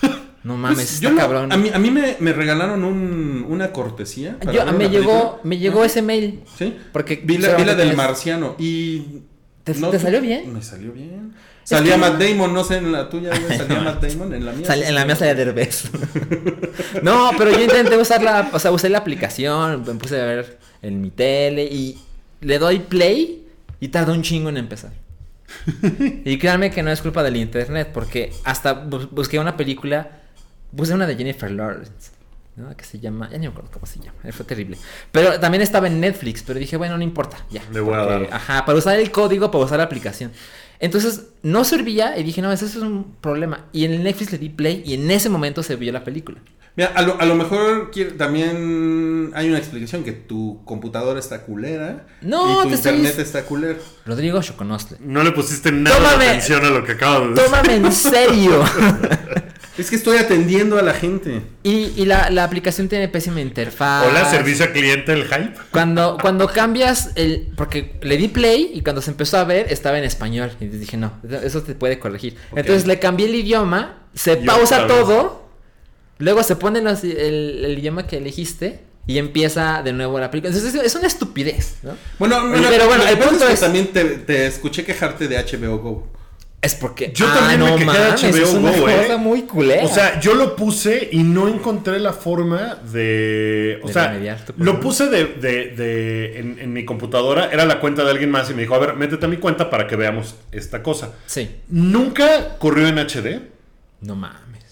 [0.45, 1.53] No mames, Pues, está yo no- cabrón.
[1.53, 4.39] a mí, a mí me, me regalaron un- una cortesía.
[4.39, 6.41] para Yo- ver me una llegó, me llegó ese mail.
[6.57, 6.76] Sí.
[6.93, 9.01] Porque Vi la, vi la del marciano y.
[9.64, 10.51] ¿Te- te salió bien?
[10.55, 11.35] Me salió bien.
[11.64, 14.53] Salía que- Matt Damon, no sé en la tuya, güey, salía Matt Damon, en la
[14.53, 14.66] mía.
[14.66, 15.91] Sal- en la mía salía Derbez.
[17.03, 20.59] no, pero yo intenté usar la, o sea, usé la aplicación, me puse a ver
[20.83, 21.99] en mi tele y
[22.41, 23.47] le doy play
[23.81, 24.93] y tardó un chingo en empezar.
[26.24, 30.20] y créanme que no es culpa del internet, porque hasta bus- busqué una película,
[30.72, 32.11] busqué una de Jennifer Lawrence,
[32.57, 32.76] ¿no?
[32.76, 34.76] Que se llama, ya ni me acuerdo cómo se llama, eh, fue terrible.
[35.11, 37.62] Pero también estaba en Netflix, pero dije, bueno, no importa, ya.
[37.72, 38.35] Le voy a porque- dar.
[38.35, 40.33] Ajá, para usar el código, para usar la aplicación.
[40.81, 43.64] Entonces, no servía y dije, no, eso es un problema.
[43.72, 46.39] Y en el Netflix le di play y en ese momento se vio la película.
[46.79, 51.43] Mira, a lo, a lo mejor quiere- también hay una explicación que tu computadora está
[51.43, 52.07] culera.
[52.22, 53.79] No, y tu te estoy- internet está culero.
[54.07, 54.97] Rodrigo Choconostle.
[55.01, 56.24] No le pusiste nada Tómame.
[56.24, 57.45] de atención a lo que acabo de decir.
[57.45, 58.64] Tómame en serio.
[59.79, 61.41] Es que estoy atendiendo a la gente.
[61.62, 64.07] y y la, la aplicación tiene pésima interfaz.
[64.09, 65.53] Hola, servicio al cliente, el hype.
[65.70, 67.53] Cuando, cuando cambias el.
[67.57, 70.51] Porque le di play y cuando se empezó a ver estaba en español.
[70.59, 71.12] Y dije, no,
[71.45, 72.37] eso te puede corregir.
[72.57, 75.47] Entonces le cambié el idioma, se Y pausa todo.
[76.19, 80.55] Luego se pone los- el, el idioma que elegiste y empieza de nuevo la película.
[80.55, 81.93] Entonces es, una estupidez, ¿no?
[82.19, 82.37] Bueno,
[82.69, 85.79] pero no, bueno, el que punto que es- también te, te escuché quejarte de HBO
[85.79, 86.07] Go.
[86.61, 87.12] Es porque.
[87.14, 88.97] Yo ah, también me quejé de HBO es una Go, ¿eh?
[89.05, 89.85] cosa muy culera.
[89.85, 93.79] O sea, yo lo puse y no encontré la forma de.
[93.85, 94.19] O De sea,
[94.57, 97.49] lo puse de, de- de- en, en mi computadora.
[97.53, 99.71] Era la cuenta de alguien más y me dijo: A ver, métete a mi cuenta
[99.71, 101.14] para que veamos esta cosa.
[101.27, 101.49] sí.
[101.69, 103.41] Nunca corrió en HD.
[104.01, 104.64] No mames.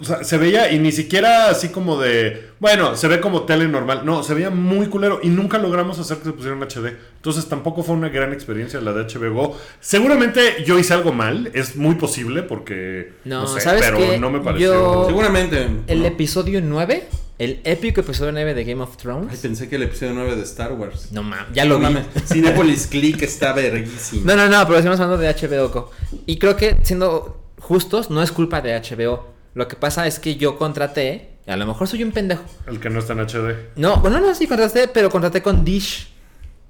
[0.00, 2.50] O sea, se veía y ni siquiera así como de.
[2.60, 4.02] Bueno, se ve como tele normal.
[4.04, 6.96] No, se veía muy culero y nunca logramos hacer que se pusiera en HD.
[7.16, 9.56] Entonces tampoco fue una gran experiencia la de HBO.
[9.80, 11.50] Seguramente yo hice algo mal.
[11.54, 13.12] Es muy posible porque.
[13.24, 14.18] No, No, sé, ¿sabes pero qué?
[14.18, 14.72] no me pareció.
[14.72, 15.66] Yo- Seguramente.
[15.86, 16.06] El ¿no?
[16.06, 19.28] episodio 9, el épico episodio 9 de Game of Thrones.
[19.32, 21.10] Ay, pensé que el episodio 9 de Star Wars.
[21.12, 21.94] No mames, ya lo No vi.
[21.94, 22.06] mames.
[22.26, 24.22] Cinepolis Click está verguísimo.
[24.26, 25.90] No, no, no, pero estamos hablando de HBO.
[26.26, 29.37] Y creo que siendo justos, no es culpa de HBO.
[29.54, 32.44] Lo que pasa es que yo contraté, y a lo mejor soy un pendejo.
[32.66, 33.56] El que no está en HD.
[33.76, 36.08] No, bueno, no, sí contraté, pero contraté con Dish.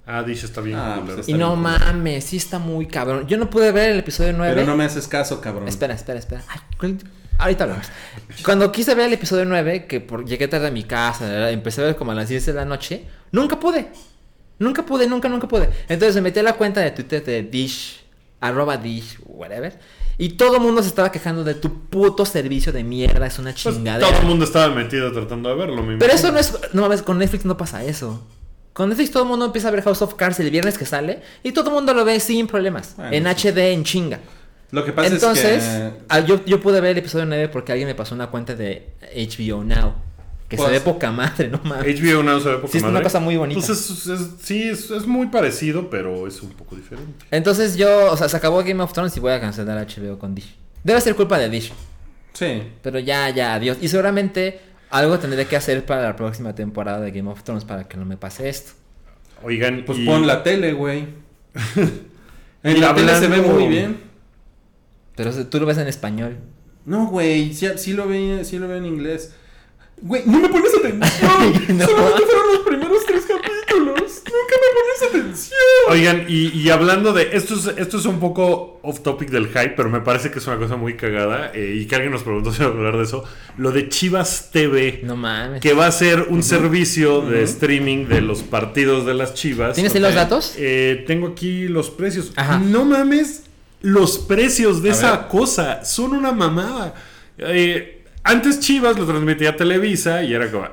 [0.07, 0.79] Ah, Dish está bien.
[0.79, 1.61] Ah, pues Y no bien.
[1.62, 3.26] mames, sí está muy cabrón.
[3.26, 4.55] Yo no pude ver el episodio 9.
[4.55, 5.68] Pero no me haces caso, cabrón.
[5.68, 6.43] Espera, espera, espera.
[6.49, 6.99] Ay, ¿cuál-
[7.37, 7.87] ahorita hablamos.
[8.43, 11.51] Cuando quise ver el episodio 9, que por, llegué tarde a mi casa, ¿verdad?
[11.53, 13.89] empecé a ver como a las 10 de la noche, nunca pude.
[14.61, 15.68] Nunca pude, nunca, nunca pude.
[15.89, 18.03] Entonces me metí a la cuenta de Twitter de Dish,
[18.41, 19.79] arroba Dish, whatever.
[20.21, 23.53] Y todo el mundo se estaba quejando de tu puto servicio de mierda, es una
[23.53, 24.09] Pues, chingadera.
[24.09, 25.83] todo el mundo estaba metido tratando de verlo.
[25.83, 26.14] me Pero imagino.
[26.14, 26.75] eso no es.
[26.75, 28.21] No mames, con Netflix no pasa eso.
[28.73, 31.21] Con Netflix todo el mundo empieza a ver House of Cards el viernes que sale
[31.43, 32.95] y todo el mundo lo ve sin problemas.
[32.97, 33.49] Bueno, en sí.
[33.49, 34.19] HD, en chinga.
[34.71, 35.93] Lo que pasa Entonces, es que.
[36.09, 38.89] ah, yo, yo pude ver el episodio 9 porque alguien me pasó una cuenta de
[39.16, 39.95] HBO Now.
[40.49, 42.01] Que Pues- se ve poca madre, no mames.
[42.01, 43.61] HBO Now se ve poca Sí, es una cosa muy bonita.
[43.61, 47.26] Pues es- es- sí, es, es muy parecido, pero es un poco diferente.
[47.30, 50.34] Entonces yo, o sea, se acabó Game of Thrones y voy a cancelar HBO con
[50.34, 50.55] Dish.
[50.82, 51.72] Debe ser culpa de Dish.
[52.32, 52.62] Sí.
[52.82, 53.76] Pero ya, ya, adiós.
[53.82, 57.86] Y seguramente algo tendré que hacer para la próxima temporada de Game of Thrones para
[57.86, 58.72] que no me pase esto.
[59.42, 61.05] Oigan, Pues y- pon la tele, güey.
[62.62, 63.99] en Y la tele se ve muy bien.
[65.14, 66.38] Pero tú lo ves en español.
[66.86, 69.34] No, güey, sí, sí lo ve, sí lo veo en inglés.
[70.01, 71.28] Güey, no me pones atención.
[71.78, 71.86] No.
[71.86, 74.22] Solamente fueron los primeros tres capítulos.
[74.24, 75.59] Nunca me pones atención.
[75.90, 77.30] Oigan, y, y hablando de.
[77.32, 80.46] Esto es, esto es un poco off topic del hype, pero me parece que es
[80.46, 81.51] una cosa muy cagada.
[81.55, 83.24] eh, y que alguien nos preguntó si iba a hablar de eso.
[83.57, 85.01] Lo de Chivas TV.
[85.05, 85.61] No mames.
[85.61, 89.74] Que va a ser un servicio de streaming de los partidos de las Chivas.
[89.74, 90.55] ¿Tienes ahí los datos?
[90.57, 92.32] Eh, tengo aquí los precios.
[92.36, 92.59] Ajá.
[92.59, 93.44] No mames,
[93.82, 95.28] los precios de A esa ver.
[95.28, 96.94] cosa son una mamada.
[97.38, 97.97] Eh,
[98.29, 100.66] antes Chivas lo transmitía Televisa y era como.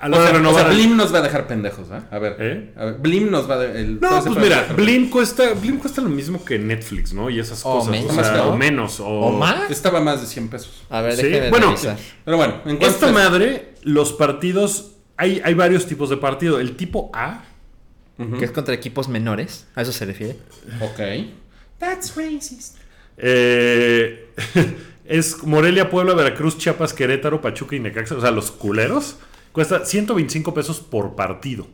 [0.00, 2.00] A la O hora sea, de o sea, Blim nos va a dejar pendejos, ¿eh?
[2.08, 2.36] A ver.
[2.38, 2.72] ¿Eh?
[2.76, 3.64] A ver, Blim nos va a.
[3.64, 7.28] El, No, pues mira, a Blim cuesta, Blim cuesta lo mismo que Netflix, ¿no?
[7.28, 7.90] Y esas O cosas.
[7.90, 8.44] menos, o, sea, ¿no?
[8.50, 9.00] o menos.
[9.00, 9.68] O, ¿O más?
[9.72, 10.84] Estaba más de 100 pesos.
[10.88, 11.66] A ver, Sí, bueno.
[11.70, 11.96] revisar.
[12.24, 14.92] Pero bueno, en cuanto Esta madre, los partidos.
[15.16, 16.60] Hay, hay varios tipos de partido.
[16.60, 17.42] El tipo A.
[18.38, 19.66] Que es contra equipos menores.
[19.74, 20.36] A eso se refiere.
[20.80, 21.00] Ok.
[21.78, 22.76] That's racist.
[23.16, 24.28] eh,
[25.08, 28.16] es Morelia, Puebla, Veracruz, Chiapas, Querétaro, Pachuca y Necaxa.
[28.16, 29.16] O sea, los culeros.
[29.52, 31.66] Cuesta 125 pesos por partido.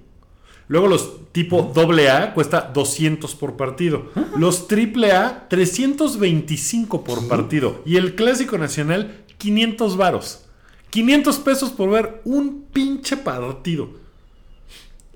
[0.68, 4.10] Luego los tipo AA cuesta 200 por partido.
[4.38, 7.82] Los AAA 325 por partido.
[7.84, 10.46] Y el clásico nacional 500 varos.
[10.90, 13.90] 500 pesos por ver un pinche partido.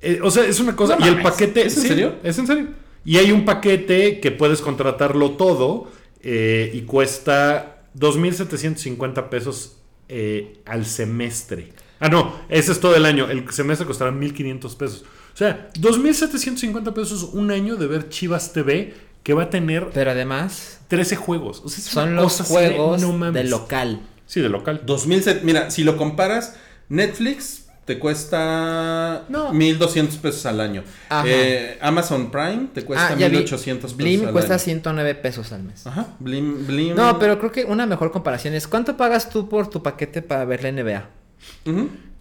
[0.01, 0.97] Eh, o sea, es una cosa.
[0.97, 1.67] No y el paquete.
[1.67, 2.17] ¿Es en sí, serio?
[2.25, 2.67] Es en serio.
[3.05, 5.89] Y hay un paquete que puedes contratarlo todo
[6.21, 9.77] eh, y cuesta 2.750 pesos
[10.09, 11.73] eh, al semestre.
[12.01, 13.29] Ah, no, ese es todo el año.
[13.29, 15.05] El semestre costará 1.500 pesos.
[15.35, 20.11] O sea, 2.750 pesos un año de ver Chivas TV que va a tener Pero
[20.13, 21.63] además, 13 juegos.
[21.65, 24.01] O sea, son los de, juegos no de local.
[24.27, 24.83] Sí, de local.
[24.87, 26.57] 2007, mira, si lo comparas,
[26.89, 29.51] Netflix te cuesta No.
[29.51, 30.85] 1200 pesos al año.
[31.25, 33.37] Eh, Amazon Prime te cuesta ah, ya vi.
[33.37, 34.63] 1800 pesos Blim al cuesta año.
[34.63, 35.87] 109 pesos al mes.
[35.87, 36.95] Ajá, Blim, Blim.
[36.95, 40.45] No, pero creo que una mejor comparación es ¿cuánto pagas tú por tu paquete para
[40.45, 41.09] ver la NBA?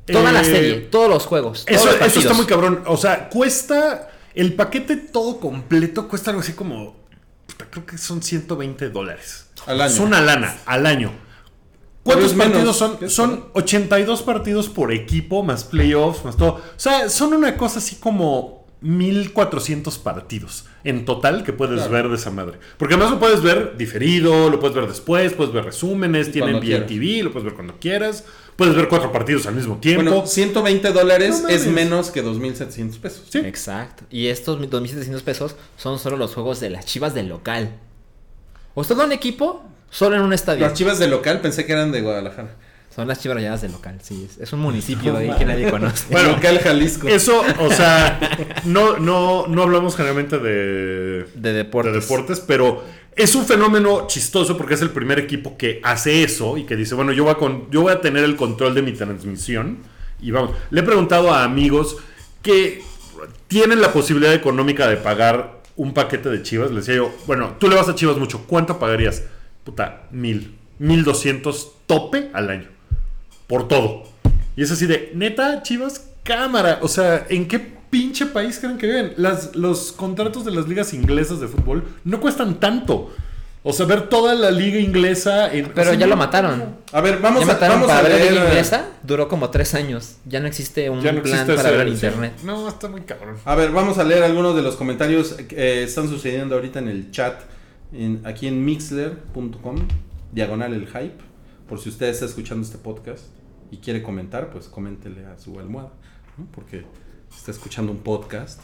[0.05, 1.65] Toda la Eh, serie, todos los juegos.
[1.65, 2.83] todos Eso, los eso está muy cabrón.
[2.85, 4.09] O sea, cuesta.
[4.33, 6.95] El paquete todo completo cuesta algo así como.
[7.45, 9.47] puta, creo que son 120 dólares.
[9.65, 9.91] Al año.
[9.93, 11.11] Es una lana al año.
[12.07, 13.09] ¿Cuántos partidos son?
[13.09, 13.45] Son ¿no?
[13.53, 16.55] 82 partidos por equipo, más playoffs, más todo.
[16.55, 21.91] O sea, son una cosa así como 1400 partidos en total que puedes Claro.
[21.93, 22.59] ver de esa madre.
[22.77, 26.59] Porque además lo puedes ver diferido, lo puedes ver después, puedes ver resúmenes, Y tienen
[26.59, 26.87] quieras.
[26.89, 28.23] VTV, lo puedes ver cuando quieras.
[28.55, 30.03] Puedes ver cuatro partidos al mismo tiempo.
[30.03, 33.23] Bueno, 120 dólares No es menos que 2700 pesos.
[33.29, 33.37] Sí.
[33.39, 34.03] Exacto.
[34.09, 37.75] Y estos 2.700 pesos son solo los juegos de las chivas del local.
[38.73, 40.61] O es todo un equipo, solo en un estadio.
[40.61, 42.49] Las chivas de local pensé que eran de Guadalajara.
[42.95, 44.27] Son las chivas rayadas del local, sí.
[44.39, 46.05] Es, un municipio ahí que nadie conoce.
[46.11, 47.07] Bueno, local Jalisco.
[47.07, 48.19] Eso, o sea,
[48.65, 51.93] no, no, no hablamos generalmente de, De deportes.
[51.93, 52.83] de deportes, pero
[53.15, 56.95] es un fenómeno chistoso porque es el primer equipo que hace eso y que dice,
[56.95, 59.77] bueno, yo voy a, con- yo voy a tener el control de mi transmisión.
[60.19, 61.97] Y vamos, le he preguntado a amigos
[62.41, 62.81] que
[63.47, 66.71] tienen la posibilidad económica de pagar un paquete de Chivas.
[66.71, 69.21] Les decía yo, bueno, tú le vas a Chivas mucho, ¿cuánto pagarías?
[69.67, 72.67] Puta, mil, mil doscientos tope al año
[73.47, 74.03] por todo.
[74.55, 76.79] Y es así de, neta, Chivas, cámara.
[76.81, 77.59] O sea, ¿en qué
[77.89, 79.13] pinche país creen que viven?
[79.17, 83.13] Las, los contratos de las ligas inglesas de fútbol no cuestan tanto.
[83.61, 85.53] O sea, ver toda la liga inglesa.
[85.53, 86.77] En, Pero o sea, ya no- lo mataron.
[86.93, 88.85] A ver, vamos ya a, mataron vamos para a ver la liga inglesa.
[89.03, 90.15] Duró como tres años.
[90.25, 92.05] Ya no existe un no plan existe para ver en sí.
[92.05, 92.33] internet.
[92.45, 93.35] No, está muy cabrón.
[93.43, 96.87] A ver, vamos a leer algunos de los comentarios que eh, están sucediendo ahorita en
[96.87, 97.41] el chat.
[97.91, 99.75] En- aquí en mixler.com.
[100.31, 101.17] diagonal el hype.
[101.67, 103.25] Por si usted está escuchando este podcast
[103.71, 105.91] y quiere comentar, pues coméntele a su almohada,
[106.37, 106.45] ¿no?
[106.51, 106.85] Porque
[107.35, 108.61] está escuchando un podcast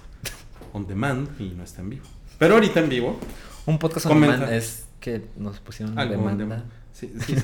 [0.74, 2.06] on demand y no está en vivo.
[2.38, 3.20] Pero ahorita en vivo,
[3.66, 4.36] Un podcast on Comenta.
[4.38, 6.44] demand es que nos pusieron algo demanda.
[6.44, 6.64] demand.
[6.94, 7.36] Sí, sí.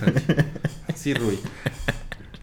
[0.95, 1.39] Sí, Rui.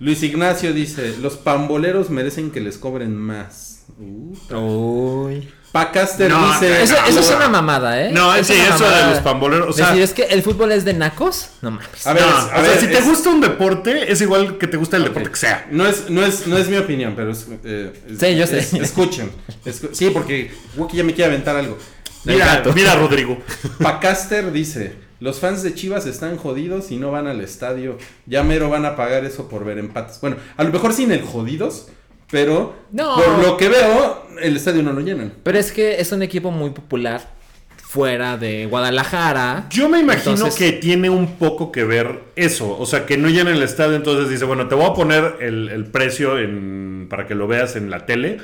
[0.01, 3.85] Luis Ignacio dice, los pamboleros merecen que les cobren más.
[3.99, 5.27] Uh.
[5.27, 5.49] Uy.
[5.73, 6.83] Pacaster No, dice...
[6.83, 8.11] Eso, eso es una mamada, ¿eh?
[8.11, 9.11] No, Es sí, eso de mamada.
[9.11, 9.69] los pamboleros.
[9.69, 11.51] O sea, Decir, es que el fútbol es de nacos.
[11.61, 12.07] No mames.
[12.07, 14.57] A ver, no, es- o a sea, ver, si te gusta un deporte, es igual
[14.59, 15.67] que te gusta el deporte que sea.
[15.71, 18.59] No es, no, es, no es mi opinión, pero es, eh, es- Sí, yo sé.
[18.61, 19.31] es- escuchen.
[19.67, 21.77] Escu- sí, porque Wookie ya me quiere aventar algo.
[22.25, 23.39] Mira, mira, Rodrigo.
[23.83, 27.99] Pacaster dice: Los fans de Chivas están jodidos y no van al estadio.
[28.27, 30.21] Ya mero van a pagar eso por ver empates.
[30.21, 31.87] Bueno, a lo mejor sin el jodidos,
[32.31, 33.15] pero No.
[33.17, 35.33] por lo que veo, el estadio no lo llenan.
[35.43, 37.35] Pero es que es un equipo muy popular
[37.77, 39.67] fuera de Guadalajara.
[39.71, 42.77] Yo me imagino Entonces- que tiene un poco que ver eso.
[42.79, 45.69] O sea, que no llena el estadio, entonces dice, bueno, te voy a poner el,
[45.71, 48.39] el precio en, para que lo veas en la tele.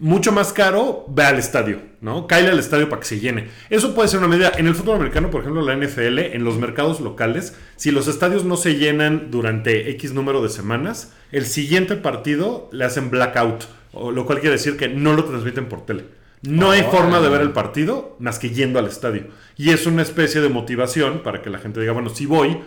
[0.00, 2.28] Mucho más caro, ve al estadio, ¿no?
[2.28, 3.48] Cállale al estadio para que se llene.
[3.68, 4.52] Eso puede ser una medida.
[4.56, 8.44] En el fútbol americano, por ejemplo, la NFL, en los mercados locales, si los estadios
[8.44, 13.64] no se llenan durante X número de semanas, el siguiente partido le hacen blackout.
[13.94, 16.04] lo cual quiere decir que no lo transmiten por tele.
[16.42, 16.90] No hay Oh.
[16.92, 19.24] forma de ver el partido más que yendo al estadio.
[19.56, 22.58] Y es una especie de motivación para que la gente diga, bueno, si voy,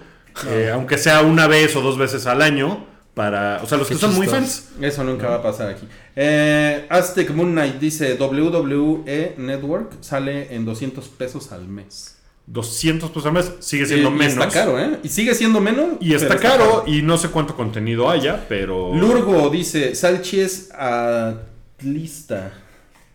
[0.49, 3.59] eh, aunque sea una vez o dos veces al año, para...
[3.63, 4.71] O sea, los Qué que son muy fans.
[4.81, 5.87] Eso nunca va a pasar aquí.
[6.15, 12.17] Eh, Aztec Moon Knight dice: WWE Network sale en 200 pesos al mes.
[12.47, 14.33] 200 pesos al mes sigue siendo Y- y menos.
[14.33, 14.99] Está caro, ¿eh?
[15.03, 15.89] Y sigue siendo menos.
[16.01, 18.93] Y está caro y no sé cuánto contenido haya, pero...
[18.95, 22.51] Lurgo dice: Salchi es atlista.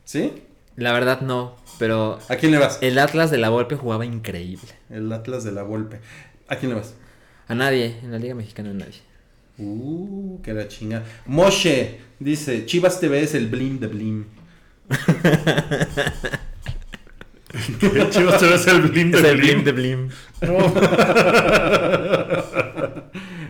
[0.05, 0.32] ¿Sí?
[0.76, 2.78] La verdad no, pero ¿A quién le vas?
[2.82, 4.68] el Atlas de la Volpe jugaba increíble.
[4.90, 6.01] El Atlas de la Volpe.
[6.49, 6.94] ¿A quién le vas?
[7.49, 9.01] A nadie, en la Liga Mexicana a nadie.
[9.59, 11.02] Uh, que la chinga.
[11.26, 14.26] Moshe dice: Chivas TV es el blim de blim.
[18.11, 19.32] Chivas te ves el blim de
[19.72, 20.11] blim.
[20.40, 20.40] Blim.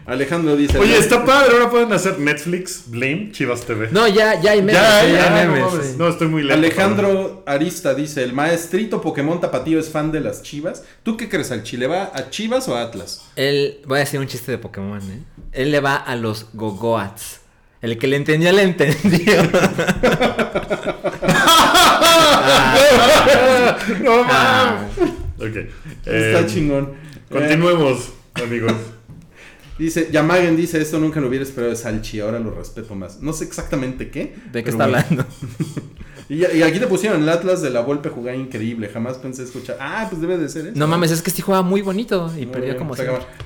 [0.07, 3.89] Alejandro dice: Oye, está padre, ahora pueden hacer Netflix, Blim, Chivas TV.
[3.91, 4.75] No, ya, ya hay memes.
[4.75, 5.97] ya, ya, hay no, memes.
[5.97, 6.55] No, estoy muy lento.
[6.55, 10.85] Alejandro Arista dice: El maestrito Pokémon Tapatío es fan de las Chivas.
[11.03, 11.51] ¿Tú qué crees?
[11.51, 13.23] ¿Al Chile va a Chivas o a Atlas?
[13.35, 15.23] Él, voy a decir un chiste de Pokémon, ¿eh?
[15.53, 17.41] Él le va a los Gogoats.
[17.83, 19.43] El que le entendió, le entendió.
[24.03, 24.87] no Ah.
[24.99, 25.11] mames.
[25.39, 25.57] Ok.
[26.07, 26.93] Está eh, chingón.
[27.31, 28.73] Continuemos, amigos.
[29.79, 33.21] Dice, Yamagen dice, esto nunca lo hubiera esperado de Salchi, ahora lo respeto más.
[33.21, 34.35] No sé exactamente qué.
[34.51, 34.99] ¿De qué está bueno.
[34.99, 35.27] hablando?
[36.29, 39.77] Y, y aquí te pusieron el Atlas de la Volpe jugaba increíble, jamás pensé escuchar.
[39.81, 40.77] Ah, pues debe de ser eso.
[40.77, 42.95] No mames, es que sí juega muy bonito y Muy perdió bien, como.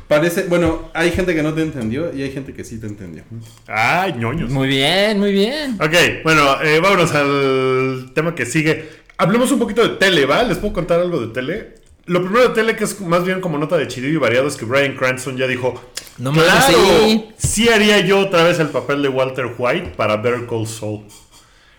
[0.08, 3.24] Parece, bueno, hay gente que no te entendió y hay gente que sí te entendió.
[3.66, 4.50] Ay, ñoños.
[4.50, 5.74] Muy bien, muy bien.
[5.74, 8.88] Ok, bueno, eh, vámonos al tema que sigue.
[9.18, 10.42] Hablemos un poquito de tele, ¿va?
[10.42, 11.79] ¿Les puedo contar algo de tele?
[12.06, 14.56] Lo primero de tele, que es más bien como nota de chidillo y variado, es
[14.56, 15.80] que Brian Cranston ya dijo:
[16.18, 16.78] No mames, ¡Claro!
[17.04, 17.28] sí.
[17.36, 21.04] Sí haría yo otra vez el papel de Walter White para Better Call Saul.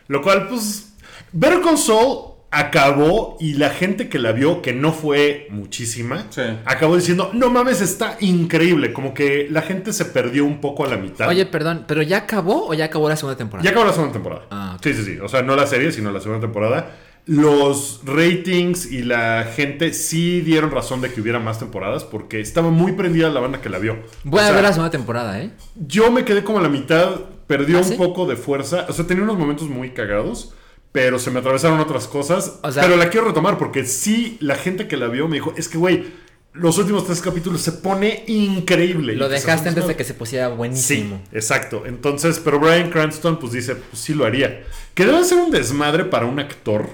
[0.08, 0.94] Lo cual, pues.
[1.34, 6.42] Better Call Saul acabó y la gente que la vio, que no fue muchísima, Sí.
[6.66, 8.94] acabó diciendo: No mames, está increíble.
[8.94, 11.28] Como que la gente se perdió un poco a la mitad.
[11.30, 13.64] Oye, perdón, ¿pero ya acabó o ya acabó la segunda temporada?
[13.64, 14.46] Ya acabó la segunda temporada.
[14.52, 14.78] Ah.
[14.84, 15.20] Sí, sí, sí.
[15.20, 16.92] O sea, no la serie, sino la segunda temporada.
[17.26, 22.72] Los ratings y la gente sí dieron razón de que hubiera más temporadas porque estaba
[22.72, 24.00] muy prendida la banda que la vio.
[24.24, 25.52] Voy O a sea, ver la segunda temporada, ¿eh?
[25.76, 27.12] Yo me quedé como a la mitad,
[27.48, 27.96] perdió ¿Ah, un sí?
[27.96, 28.86] poco de fuerza.
[28.90, 30.54] O sea, tenía unos momentos muy cagados,
[30.92, 32.60] pero se me atravesaron otras cosas.
[32.64, 35.54] O sea- pero la quiero retomar porque sí, la gente que la vio me dijo,
[35.56, 36.06] es que, güey,
[36.54, 39.16] los últimos tres capítulos se pone increíble.
[39.16, 41.22] Lo pues, dejaste antes de que se pusiera Sí, buenísimo.
[41.32, 41.84] exacto.
[41.86, 44.64] Entonces, pero Brian Cranston pues dice, pues sí lo haría.
[44.94, 46.90] Que debe ser un desmadre para un actor.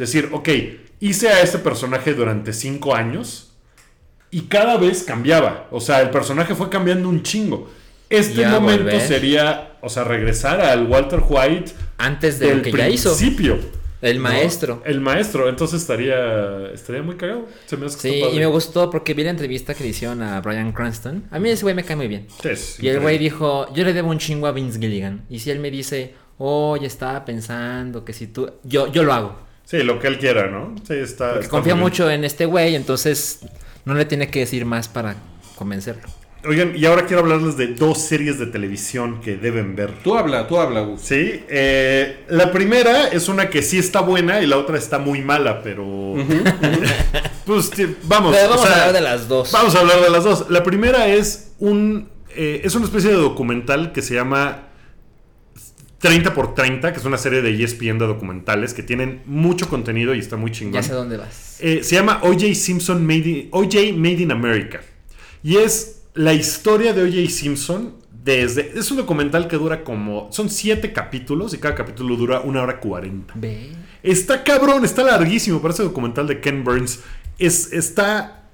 [0.00, 0.48] Decir, ok,
[1.00, 3.52] hice a este personaje durante cinco años
[4.30, 5.68] y cada vez cambiaba.
[5.70, 7.70] O sea, el personaje fue cambiando un chingo.
[8.08, 9.00] Este Ya momento volver.
[9.06, 13.14] sería, o sea, regresar al Walter White Antes de del lo que ya hizo.
[13.14, 13.58] principio.
[14.00, 14.22] El ¿no?
[14.22, 14.82] maestro.
[14.86, 15.48] El maestro.
[15.50, 17.46] Entonces estaría, estaría muy cagado.
[17.66, 20.22] Se me hace que Sí, y me gustó porque vi la entrevista que le hicieron
[20.22, 21.24] a Brian Cranston.
[21.30, 22.26] A mí ese güey me cae muy bien.
[22.42, 25.26] Es Y el güey dijo, yo le debo un chingo a Vince Gilligan.
[25.28, 28.50] Y si él me dice, oye, estaba pensando que si tú...
[28.64, 29.49] Yo, yo lo hago.
[29.70, 30.74] Sí, lo que él quiera, ¿no?
[30.86, 31.28] Sí, está.
[31.28, 31.84] Porque está confía bien.
[31.84, 33.38] mucho en este güey, entonces
[33.84, 35.14] no le tiene que decir más para
[35.54, 36.02] convencerlo.
[36.44, 39.92] Oigan, y ahora quiero hablarles de dos series de televisión que deben ver.
[40.02, 41.02] Tú habla, tú habla, Gus.
[41.02, 45.20] Sí, eh, la primera es una que sí está buena y la otra está muy
[45.20, 46.14] mala, pero...
[47.44, 47.70] pues
[48.04, 48.34] vamos.
[48.34, 49.52] Pero vamos o sea, a hablar de las dos.
[49.52, 50.46] Vamos a hablar de las dos.
[50.48, 52.08] La primera es un...
[52.34, 54.69] eh, es una especie de documental que se llama
[56.00, 60.14] 30 por 30, que es una serie de ESPN de documentales que tienen mucho contenido
[60.14, 60.80] y está muy chingón.
[60.80, 61.58] Ya sé dónde vas.
[61.60, 64.80] Eh, se llama OJ Simpson Made in, OJ Made in America.
[65.42, 68.78] Y es la historia de OJ Simpson desde...
[68.78, 70.28] Es un documental que dura como...
[70.32, 73.34] Son siete capítulos y cada capítulo dura una hora cuarenta.
[73.36, 73.70] Ve.
[74.02, 75.60] Está cabrón, está larguísimo.
[75.60, 77.00] Parece documental de Ken Burns.
[77.38, 78.44] Es, está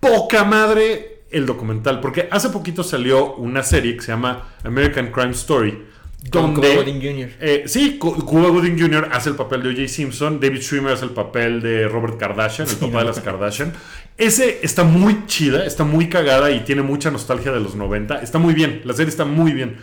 [0.00, 2.00] poca madre el documental.
[2.00, 5.86] Porque hace poquito salió una serie que se llama American Crime Story.
[6.22, 7.30] Donde, Cuba Gooding Jr..
[7.40, 9.08] eh, sí, Cu- Cuba Gooding Jr.
[9.10, 9.88] hace el papel de O.J.
[9.88, 13.72] Simpson, David Schwimmer hace el papel de Robert Kardashian, el papá de las Kardashian.
[14.18, 18.20] Ese está muy chida, está muy cagada y tiene mucha nostalgia de los 90.
[18.22, 19.76] Está muy bien, la serie está muy bien.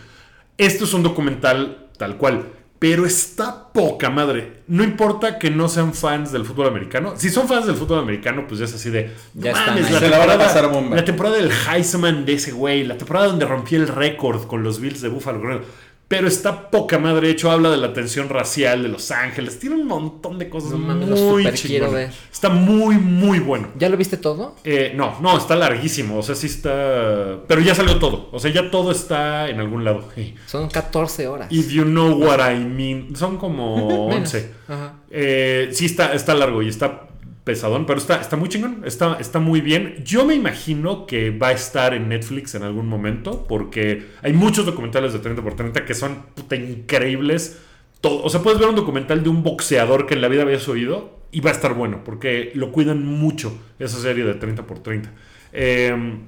[0.56, 2.44] Esto es un documental tal cual,
[2.78, 4.58] pero está poca madre.
[4.68, 7.14] No importa que no sean fans del fútbol americano.
[7.16, 9.10] Si son fans del fútbol americano, pues ya es así de...
[9.34, 9.92] Ya "No están mames, ahí".
[9.94, 10.94] la Se la van a pasar bomba.
[10.96, 14.78] La temporada del Heisman de ese güey, la temporada donde rompió el récord con los
[14.80, 15.62] Bills de Buffalo.
[16.08, 19.86] Pero está poca madre hecho, habla de la tensión racial de Los Ángeles, tiene un
[19.86, 21.92] montón de cosas No mames, muy super quiero chingonas.
[21.92, 22.10] ver.
[22.32, 23.68] Está muy, muy bueno.
[23.78, 24.56] ¿Ya lo viste todo?
[24.64, 27.40] Eh, no, no, está larguísimo, o sea, sí está...
[27.46, 30.08] Pero ya salió todo, o sea, ya todo está en algún lado.
[30.46, 31.52] Son 14 horas.
[31.52, 34.32] If you know what I mean, son como Menos.
[34.34, 34.52] 11.
[34.68, 34.94] Ajá.
[35.10, 37.07] Eh, sí, está, está largo y está
[37.48, 40.04] pesadón, pero está, está muy chingón, está, está muy bien.
[40.04, 44.66] Yo me imagino que va a estar en Netflix en algún momento, porque hay muchos
[44.66, 47.58] documentales de 30x30 que son puta increíbles.
[48.02, 50.68] Todo, o sea, puedes ver un documental de un boxeador que en la vida habías
[50.68, 55.08] oído y va a estar bueno, porque lo cuidan mucho esa serie de 30x30.
[55.54, 56.18] Eh,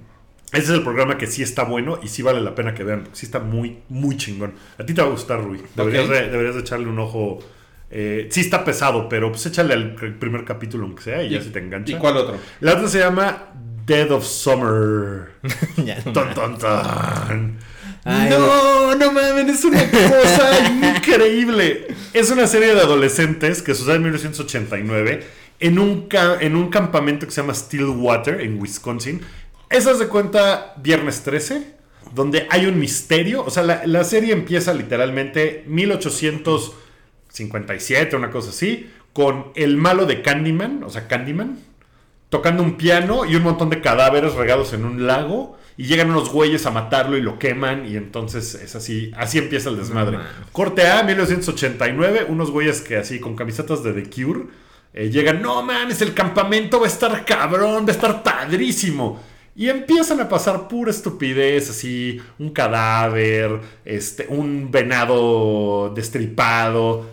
[0.52, 3.10] ese es el programa que sí está bueno y sí vale la pena que vean.
[3.12, 4.54] Sí está muy, muy chingón.
[4.78, 5.60] A ti te va a gustar, Rui.
[5.76, 7.40] Deberías, de, deberías de echarle un ojo.
[7.90, 11.42] Eh, sí está pesado, pero pues échale al pr- primer capítulo aunque sea y ya
[11.42, 11.92] se te engancha.
[11.92, 12.36] ¿Y cuál otro?
[12.60, 13.48] La otra se llama
[13.84, 15.30] Dead of Summer.
[15.84, 17.56] Ya, no Ton, ton, ton.
[18.04, 21.88] Ay, no, no mames, es una cosa increíble.
[22.14, 25.26] Es una serie de adolescentes que sucede en 1989
[25.60, 26.08] en un,
[26.40, 29.20] en un campamento que se llama Stillwater en Wisconsin.
[29.68, 31.74] Esas de cuenta viernes 13,
[32.14, 33.44] donde hay un misterio.
[33.44, 35.64] O sea, la, la serie empieza literalmente
[37.30, 41.58] 1857, una cosa así, con el malo de Candyman, o sea, Candyman,
[42.28, 45.58] tocando un piano y un montón de cadáveres regados en un lago.
[45.76, 47.86] Y llegan unos güeyes a matarlo y lo queman.
[47.86, 49.10] Y entonces es así.
[49.16, 50.18] Así empieza el desmadre.
[50.18, 50.24] No.
[50.52, 52.26] Corte A, 1989.
[52.28, 54.40] Unos güeyes que así con camisetas de The Cure.
[54.92, 55.40] eh, llegan.
[55.40, 57.86] No mames, el campamento va a estar cabrón.
[57.86, 59.22] Va a estar padrísimo.
[59.56, 67.06] Y empiezan a pasar pura estupidez, así, un cadáver, este, un venado destripado,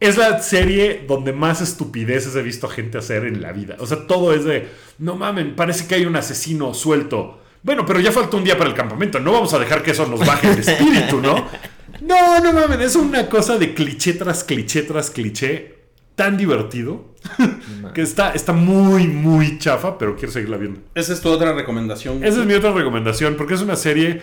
[0.00, 3.76] es la serie donde más estupideces he visto a gente hacer en la vida.
[3.78, 4.68] O sea, todo es de,
[4.98, 7.40] no mamen, parece que hay un asesino suelto.
[7.62, 9.18] Bueno, pero ya falta un día para el campamento.
[9.18, 11.46] No vamos a dejar que eso nos baje el espíritu, ¿no?
[12.00, 15.74] No, no mamen, es una cosa de cliché tras cliché tras cliché.
[16.14, 17.14] Tan divertido.
[17.94, 20.80] que está, está muy, muy chafa, pero quiero seguirla viendo.
[20.94, 22.24] Esa es tu otra recomendación.
[22.24, 24.22] Esa es mi otra recomendación, porque es una serie.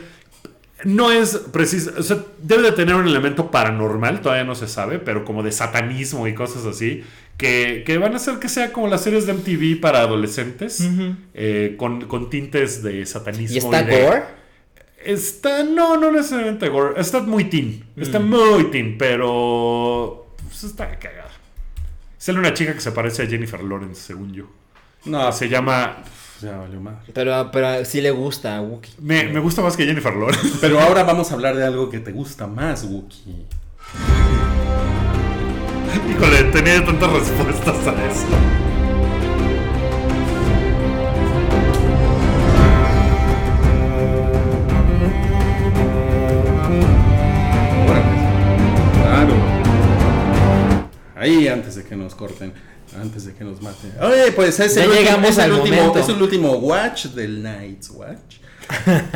[0.83, 1.91] No es precisa.
[1.97, 5.51] O sea, debe de tener un elemento paranormal, todavía no se sabe, pero como de
[5.51, 7.03] satanismo y cosas así.
[7.37, 10.87] Que, que van a hacer que sea como las series de MTV para adolescentes.
[11.33, 13.55] eh, con, con tintes de satanismo.
[13.55, 14.23] ¿Y está de- gore?
[15.03, 15.63] Está.
[15.63, 16.99] No, no necesariamente gore.
[16.99, 17.83] Está muy teen.
[17.97, 20.27] Está muy teen, pero.
[20.47, 21.31] Pues está cagada.
[22.17, 24.45] Sale una chica que se parece a Jennifer Lawrence, según yo.
[25.05, 25.97] No, Se llama.
[26.43, 27.11] Ya valió madre.
[27.13, 28.91] Pero, pero sí le gusta a Wookie.
[28.99, 30.57] Me, me gusta más que Jennifer Lawrence.
[30.61, 33.45] Pero ahora vamos a hablar de algo que te gusta más, Wookie.
[36.09, 38.27] Híjole, tenía tantas respuestas a eso.
[49.01, 49.33] Claro.
[51.15, 52.53] Ahí antes de que nos corten,
[53.01, 53.91] antes de que nos maten.
[54.01, 55.99] Oye, pues es Ya el, último, llegamos es el al último, momento.
[55.99, 58.37] es el último watch del Night's Watch.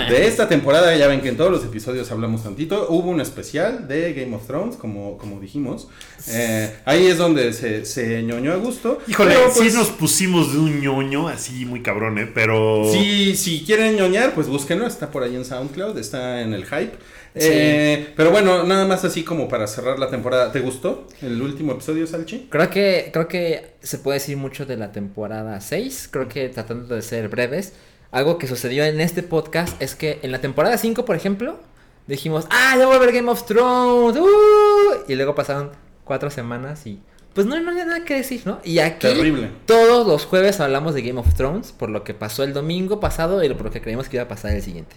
[0.10, 2.88] De esta temporada, ya ven que en todos los episodios hablamos tantito.
[2.90, 5.88] Hubo un especial de Game of Thrones, como, como dijimos.
[6.28, 9.00] Eh, ahí es donde se, se ñoñó a gusto.
[9.08, 12.30] Híjole, Pero, pues, sí nos pusimos de un ñoño así muy cabrón, ¿eh?
[12.34, 12.84] Pero.
[12.92, 16.98] Si, si quieren ñoñar, pues búsquenlo, está por ahí en SoundCloud, está en el hype.
[17.40, 20.52] Eh, pero bueno, nada más así como para cerrar la temporada.
[20.52, 22.48] ¿Te gustó el último episodio, Salchi?
[22.50, 26.10] Creo que, creo que se puede decir mucho de la temporada 6.
[26.12, 27.74] Creo que tratando de ser breves.
[28.12, 31.60] algo que sucedió en este podcast es que en la temporada 5, por ejemplo,
[32.08, 34.18] dijimos, ah, ya voy a ver Game of Thrones.
[34.18, 35.04] ¡uh!
[35.08, 35.72] Y luego pasaron
[36.04, 37.00] cuatro semanas y
[37.34, 38.60] pues no, no había nada que decir, ¿no?
[38.64, 39.52] Y aquí Terrible.
[39.68, 43.44] todos los jueves hablamos de Game of Thrones por lo que pasó el domingo pasado
[43.44, 44.96] y por lo que creímos que iba a pasar el siguiente.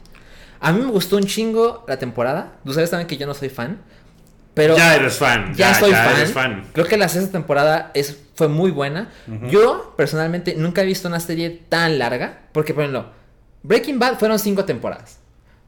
[0.60, 2.58] A mí me gustó un chingo la temporada.
[2.64, 3.80] Tú sabes también que yo no soy fan.
[4.54, 5.54] Pero ya eres fan.
[5.54, 6.16] ya, soy fan.
[6.16, 6.68] eres fan.
[6.72, 9.10] Creo que la sexta temporada es, fue muy buena.
[9.48, 12.40] Yo, personalmente, nunca he visto una serie tan larga.
[12.52, 13.10] Porque, por ejemplo,
[13.62, 15.18] Breaking Bad fueron cinco temporadas.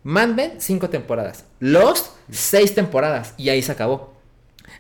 [0.03, 1.45] Mad Men, cinco temporadas.
[1.61, 3.35] Lost, seis temporadas.
[3.37, 4.13] Y ahí se acabó.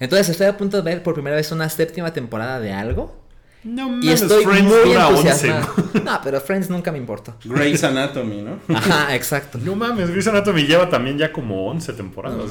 [0.00, 3.21] Entonces estoy a punto de ver por primera vez una séptima temporada de algo.
[3.64, 5.28] No Y mames, estoy Friends muy dura 11.
[5.28, 5.74] entusiasmado.
[6.04, 7.36] No, pero Friends nunca me importó.
[7.44, 8.58] Grey's Anatomy, ¿no?
[8.76, 9.58] Ajá, exacto.
[9.62, 12.50] No mames, Grey's Anatomy lleva también ya como 11 temporadas.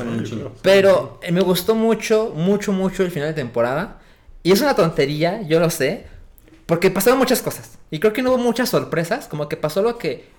[0.62, 4.00] Pero eh, me gustó mucho, mucho, mucho el final de temporada.
[4.44, 6.08] Y es una tontería, yo lo sé.
[6.66, 7.78] Porque pasaron muchas cosas.
[7.90, 9.28] Y creo que no hubo muchas sorpresas.
[9.28, 10.30] Como que pasó lo que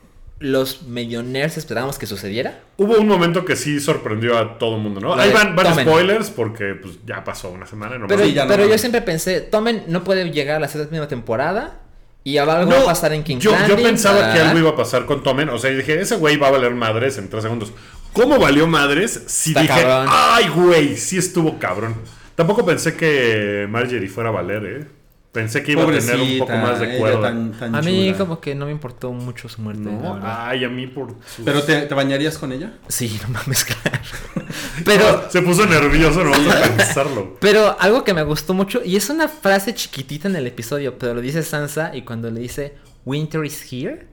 [0.42, 2.60] los nerds esperábamos que sucediera.
[2.76, 5.14] Hubo un momento que sí sorprendió a todo el mundo, ¿no?
[5.14, 7.98] Ahí van, spoilers porque pues ya pasó una semana.
[7.98, 11.08] No Pero, ya no pero yo siempre pensé, Tomen no puede llegar a la séptima
[11.08, 11.78] temporada.
[12.24, 15.06] Y algo va a pasar en King yo, yo pensaba que algo iba a pasar
[15.06, 15.48] con Tommen.
[15.48, 17.72] O sea, y dije, ese güey va a valer madres en tres segundos.
[18.12, 19.24] ¿Cómo valió madres?
[19.26, 20.06] Si Está dije, cabrón.
[20.08, 21.96] ay, güey, sí estuvo cabrón.
[22.36, 24.86] Tampoco pensé que Marjorie fuera a valer, ¿eh?
[25.32, 27.22] Pensé que iba a tener un poco más de cuerda.
[27.22, 28.18] tan- tan A mí chula.
[28.18, 29.80] como que no me importó mucho su muerte.
[29.82, 31.14] No, ay, a mí por.
[31.24, 32.74] sus- ¿Pero te, te bañarías con ella?
[32.88, 33.98] Sí, no mames, claro.
[34.84, 37.36] Pero, Se puso nervioso, no vamos a pensarlo.
[37.40, 41.14] pero algo que me gustó mucho, y es una frase chiquitita en el episodio, pero
[41.14, 42.74] lo dice Sansa y cuando le dice
[43.06, 44.06] Winter is here,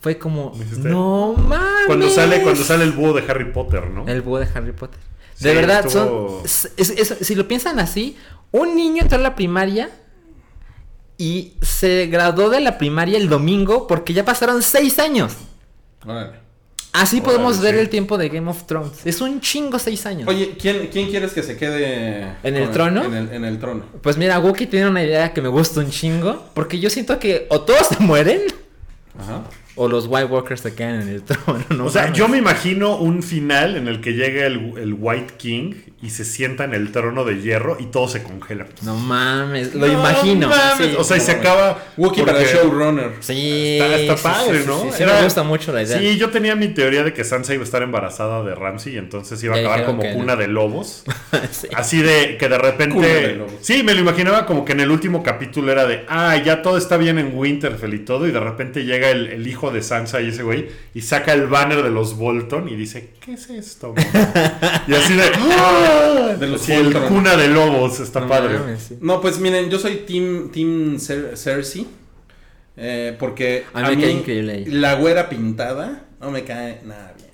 [0.00, 0.88] fue como, ¿Dijiste?
[0.88, 1.86] no mames.
[1.86, 4.06] Cuando sale, cuando sale el búho de Harry Potter, ¿no?
[4.08, 4.98] El búho de Harry Potter.
[5.34, 8.16] Sí, de verdad, estuvo- son, es- es- si lo piensan así,
[8.52, 9.90] un niño entró a la primaria
[11.22, 15.34] y se graduó de la primaria el domingo porque ya pasaron seis años.
[16.04, 16.32] Órale.
[16.92, 17.80] Así Órale, podemos ver sí.
[17.80, 19.06] el tiempo de Game of Thrones.
[19.06, 20.28] Es un chingo seis años.
[20.28, 23.04] Oye, ¿quién, ¿quién quieres que se quede ¿En el trono?
[23.04, 23.84] En el, en el trono.
[24.02, 26.44] Pues mira, Wookie tiene una idea que me gusta un chingo.
[26.54, 28.40] Porque yo siento que o todos se mueren
[29.16, 29.44] Ajá.
[29.76, 31.64] O los White Walkers se quedan en el trono.
[31.70, 32.18] no o sea, mames.
[32.18, 36.24] yo me imagino un final en el que llega el, el White King y se
[36.24, 38.66] sienta en el trono de hierro y todo se congela.
[38.82, 40.48] No mames, lo No imagino.
[40.48, 40.94] mames, sí.
[40.98, 41.78] o sea, y se acaba.
[41.96, 43.12] Wookiee para showrunner.
[43.20, 44.80] Sí, Está, está sí, padre, sí, ¿no?
[44.82, 45.98] Sí, sí, Era- me gusta mucho la idea.
[45.98, 48.98] Sí, yo tenía mi teoría de que Sansa iba a estar embarazada de Ramsey y
[48.98, 51.04] entonces iba a acabar como que cuna de lobos.
[51.50, 51.68] Sí.
[51.74, 53.38] Así de que de repente.
[53.60, 56.04] Sí, me lo imaginaba como que en el último capítulo era de.
[56.08, 58.26] Ah, ya todo está bien en Winterfell y todo.
[58.26, 61.46] Y de repente llega el, el hijo de Sansa y ese güey y saca el
[61.46, 63.94] banner de los Bolton y dice: ¿Qué es esto?
[63.94, 65.30] mamá?" y así de.
[65.34, 66.34] ¡Ah!
[66.38, 68.00] De los Sí, el cuna de lobos.
[68.00, 68.58] Está No padre.
[68.78, 68.98] sí.
[69.00, 71.86] No, pues miren, yo soy Team, team Cer- Cersei.
[72.76, 77.30] eh, porque A mí cae increíble la güera pintada no me cae nada bien.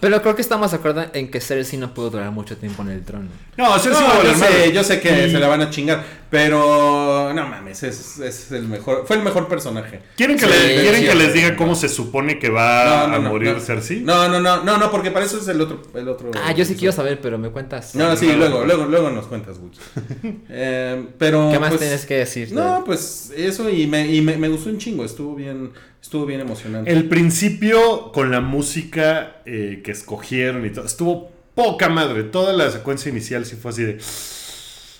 [0.00, 2.88] Pero creo que estamos de acuerdo en que Cersei no pudo durar mucho tiempo en
[2.90, 3.28] el trono.
[3.56, 6.02] No, Cersei No, a yo, sé, yo sé que Y- se la van a chingar,
[6.30, 10.00] pero no mames, es, es el mejor, fue el mejor personaje.
[10.16, 13.14] ¿Quieren que, Sí, le- ¿quieren que les diga cómo se supone que va No, no,
[13.14, 13.60] a no, morir no.
[13.60, 14.00] Cersei?
[14.00, 16.30] No, no, no, no, no, porque para eso es el otro, el otro.
[16.42, 17.94] Ah, yo sí quiero saber, pero me cuentas.
[17.94, 19.78] No, no, sí, luego, luego, luego nos cuentas, Wookie.
[20.48, 21.48] Eh, pero.
[21.52, 22.52] ¿Qué más pues, tienes que decir?
[22.52, 25.72] No, pues eso y me, y me, me gustó un chingo, estuvo bien,
[26.02, 26.90] estuvo bien emocionante.
[26.90, 32.24] El principio con la música eh, que escogieron y todo, estuvo poca madre.
[32.24, 33.98] Toda la secuencia inicial sí fue así de.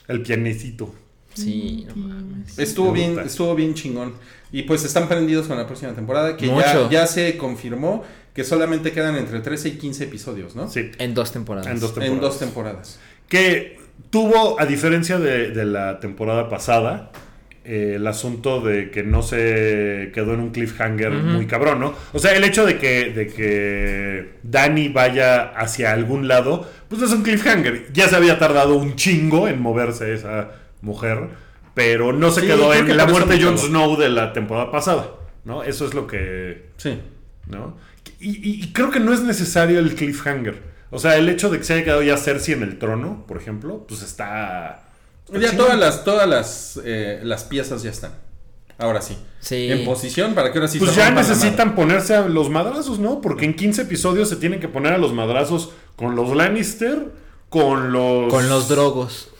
[0.08, 0.94] El pianecito.
[1.36, 2.58] Sí, no mames.
[2.58, 3.24] Estuvo bien, gusta.
[3.26, 4.14] estuvo bien chingón.
[4.52, 8.92] Y pues están prendidos con la próxima temporada, que ya, ya se confirmó que solamente
[8.92, 10.68] quedan entre 13 y 15 episodios, ¿no?
[10.68, 11.68] Sí, En dos temporadas.
[11.68, 12.14] en dos temporadas.
[12.14, 13.00] En dos temporadas.
[13.28, 13.78] Que
[14.10, 17.10] tuvo, a diferencia de, de la temporada pasada,
[17.64, 21.94] eh, el asunto de que no se quedó en un cliffhanger muy cabrón, ¿no?
[22.12, 27.08] O sea, el hecho de que, de que Dani vaya hacia algún lado, pues no
[27.08, 27.92] es un cliffhanger.
[27.92, 30.48] Ya se había tardado un chingo en moverse esa
[30.86, 31.28] mujer,
[31.74, 33.58] pero no se Sí, quedó en que la muerte de Jon.
[33.58, 35.10] Snow de la temporada pasada,
[35.44, 35.62] ¿no?
[35.62, 36.70] Eso es lo que...
[36.78, 36.98] Sí.
[37.48, 37.76] ¿no?
[38.18, 40.62] Y, y- y creo que no es necesario el cliffhanger.
[40.90, 43.36] O sea, el hecho de que se haya quedado ya Cersei en el trono, por
[43.36, 44.88] ejemplo, pues está...
[45.26, 48.12] está Ya todas las, todas las, eh, las piezas ya están.
[48.78, 49.16] Ahora sí.
[49.40, 49.70] Sí.
[49.70, 53.20] En posición para que ahora sí Pues ya necesitan ponerse a los madrazos, ¿no?
[53.20, 57.10] Porque en 15 episodios se tienen que poner a los madrazos con los Lannister,
[57.48, 58.30] con los...
[58.32, 59.30] Con los drogos.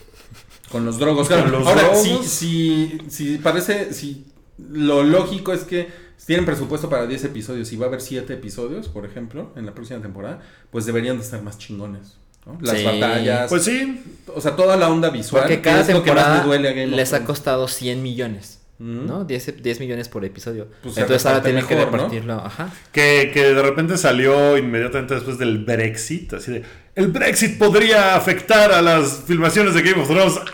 [0.71, 1.59] Con los drogos, Con claro.
[1.59, 2.01] los Ahora, drogos.
[2.03, 4.25] si, si, si parece, si
[4.57, 5.87] lo lógico es que
[6.25, 9.73] tienen presupuesto para 10 episodios y va a haber 7 episodios, por ejemplo, en la
[9.73, 10.41] próxima temporada,
[10.71, 12.17] pues deberían de estar más chingones.
[12.45, 12.57] ¿no?
[12.61, 12.85] Las Sí.
[12.85, 14.03] batallas, Pues sí,
[14.33, 15.43] o sea, toda la onda visual.
[15.43, 17.67] Porque que cada es lo que más temporada me duele a Game les ha costado
[17.67, 18.59] 100 millones.
[18.79, 19.25] ¿no?
[19.25, 20.67] 10, 10 millones por episodio.
[20.83, 22.33] Pues Entonces ahora tienen que repartirlo.
[22.35, 22.71] Ajá.
[22.91, 26.63] Que, que de repente salió inmediatamente después del Brexit, así de,
[26.97, 30.33] el Brexit podría afectar a las filmaciones de Game of Thrones.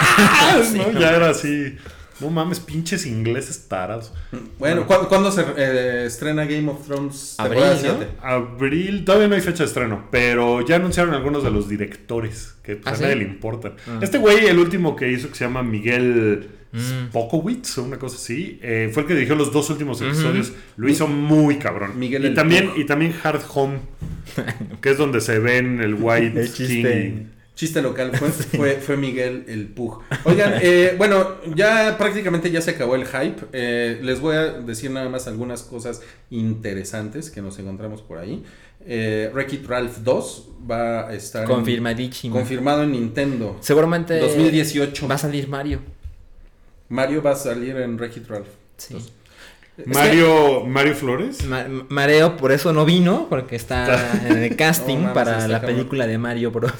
[0.00, 0.60] ¡Ah!
[0.74, 0.98] ¿No?
[1.00, 1.76] Ya era así,
[2.20, 4.12] no mames, pinches ingleses tarados.
[4.58, 7.34] Bueno, ¿cu- ¿cuándo se eh, estrena Game of Thrones?
[7.38, 8.26] Abril, ¿no?
[8.26, 12.76] Abril, todavía no hay fecha de estreno, pero ya anunciaron algunos de los directores, que
[12.76, 13.02] pues, ¿Ah, a sí?
[13.02, 13.72] nadie le importan.
[14.00, 17.08] Este güey, el último que hizo, que se llama Miguel Mm.
[17.08, 20.52] Spokowitz, o una cosa así, eh, fue el que dirigió los dos últimos episodios.
[20.76, 21.98] Lo hizo muy cabrón.
[21.98, 22.78] Miguel y el también, Pug.
[22.78, 23.78] y también Hard Home,
[24.80, 27.12] que es donde se ven el White El chiste.
[27.16, 27.24] King.
[27.56, 30.00] Chiste local, fue, fue, fue Miguel el Pug.
[30.24, 33.36] Oigan, eh, bueno, ya prácticamente ya se acabó el hype.
[33.52, 36.00] Eh, les voy a decir nada más algunas cosas
[36.30, 38.42] interesantes que nos encontramos por ahí.
[38.86, 43.58] Eh, Wreck-It Ralph 2 va a estar en- confirmado en Nintendo.
[43.60, 45.06] Seguramente 2018.
[45.06, 45.80] va a salir Mario.
[46.90, 48.48] Mario va a salir en Wreck-It Ralph.
[48.76, 48.96] Sí.
[49.86, 51.44] Mario, Mario Flores.
[51.46, 55.76] Ma- Mareo por eso no vino, porque está en el casting mames, para la cabrón.
[55.76, 56.72] película de Mario Bros.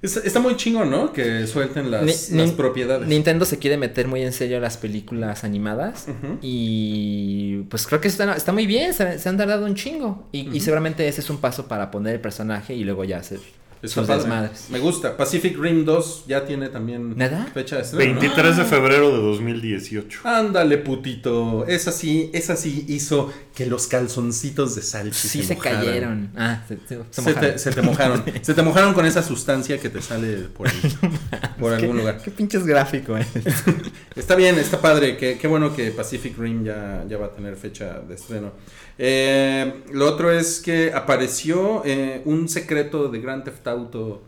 [0.00, 1.12] Es- está muy chingo, ¿no?
[1.12, 3.08] Que suelten las, Ni- las ni- propiedades.
[3.08, 6.06] Nintendo se quiere meter muy en serio a las películas animadas
[6.40, 10.54] y pues creo que está, está muy bien, se, se han tardado un chingo y,
[10.56, 13.40] y seguramente ese es un paso para poner el personaje y luego ya hacer
[13.82, 14.66] Está sus desmadres.
[14.70, 15.16] Me gusta.
[15.16, 17.46] Pacific Rim 2 ya tiene también ¿Nada?
[17.54, 18.14] fecha de estreno.
[18.14, 18.20] ¿no?
[18.20, 20.20] 23 de febrero de 2018.
[20.24, 21.64] Ándale, putito.
[21.66, 26.30] Esa sí, esa sí hizo que los calzoncitos de Salchi Sí se cayeron.
[26.36, 27.40] Ah, se, se- se Se mojaron.
[27.52, 28.24] te, se te mojaron.
[28.42, 30.80] se te mojaron con esa sustancia que te sale por ahí.
[31.58, 32.22] por algún Qué- lugar.
[32.22, 33.26] Qué pinches gráfico, eh.
[34.14, 35.16] Está bien, está padre.
[35.16, 38.52] Qué, qué bueno que Pacific Rim ya, ya va a tener fecha de estreno.
[38.96, 44.22] Eh, lo otro es que apareció eh, un secreto de Grand Theft Auto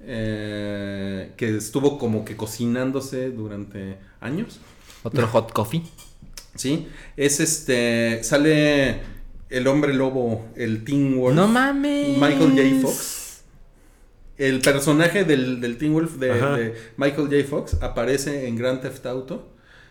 [0.00, 4.60] eh, que estuvo como que cocinándose durante años.
[5.02, 5.82] Otro hot coffee.
[6.54, 6.88] ¿Sí?
[7.16, 8.22] Es este.
[8.22, 9.00] Sale
[9.50, 11.34] el hombre lobo, el Teen Wolf.
[11.36, 12.18] No mames.
[12.18, 12.80] Michael J.
[12.82, 13.42] Fox.
[14.38, 17.48] El personaje del, del Teen Wolf de, Michael J.
[17.48, 19.48] Fox aparece en Grand Theft Auto.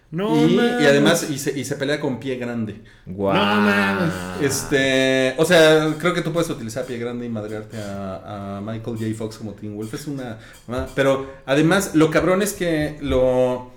[0.09, 0.81] No, y, mames.
[0.81, 2.81] y además y se, y se pelea con pie grande.
[3.05, 3.33] Guau.
[3.33, 4.11] No mames.
[4.41, 8.97] Este, o sea, creo que tú puedes utilizar pie grande y madrearte a, a Michael
[8.97, 9.05] J.
[9.17, 9.93] Fox como Teen Wolf.
[9.93, 10.37] Es una,
[10.67, 13.70] una- Pero además, lo cabrón es que lo.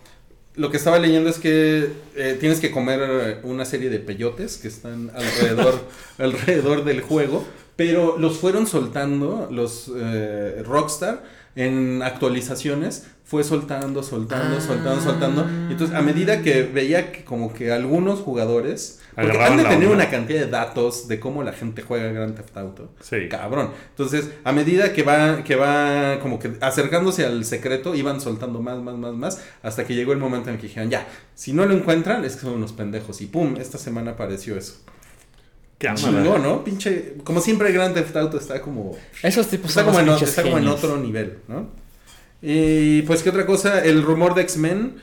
[0.56, 4.68] Lo que estaba leyendo es que eh, tienes que comer una serie de peyotes que
[4.68, 5.80] están alrededor,
[6.18, 7.44] alrededor del juego.
[7.76, 11.24] Pero los fueron soltando los eh, Rockstar
[11.56, 13.06] en actualizaciones.
[13.34, 14.60] Fue soltando, soltando, Ah.
[14.60, 15.46] soltando, soltando.
[15.68, 19.88] Y entonces, a medida que veía que como que algunos jugadores porque han de tener
[19.88, 22.90] una cantidad de datos de cómo la gente juega Grand Theft Auto.
[23.00, 23.28] Sí.
[23.28, 23.70] Cabrón.
[23.90, 28.78] Entonces, a medida que va, que va como que acercándose al secreto, iban soltando más,
[28.78, 31.64] más, más, más, hasta que llegó el momento en el que dijeron, ya, si no
[31.66, 33.20] lo encuentran, es que son unos pendejos.
[33.20, 34.74] Y pum, esta semana apareció eso.
[35.78, 36.02] Cámara.
[36.02, 36.64] Chingón, ¿no?
[36.64, 38.96] Pinche, como siempre Grand Theft Auto está como...
[39.22, 41.68] Esos tipos Está como, en, está como en otro nivel, ¿no?
[42.46, 43.82] Y pues, ¿qué otra cosa?
[43.82, 44.96] El rumor de X-Men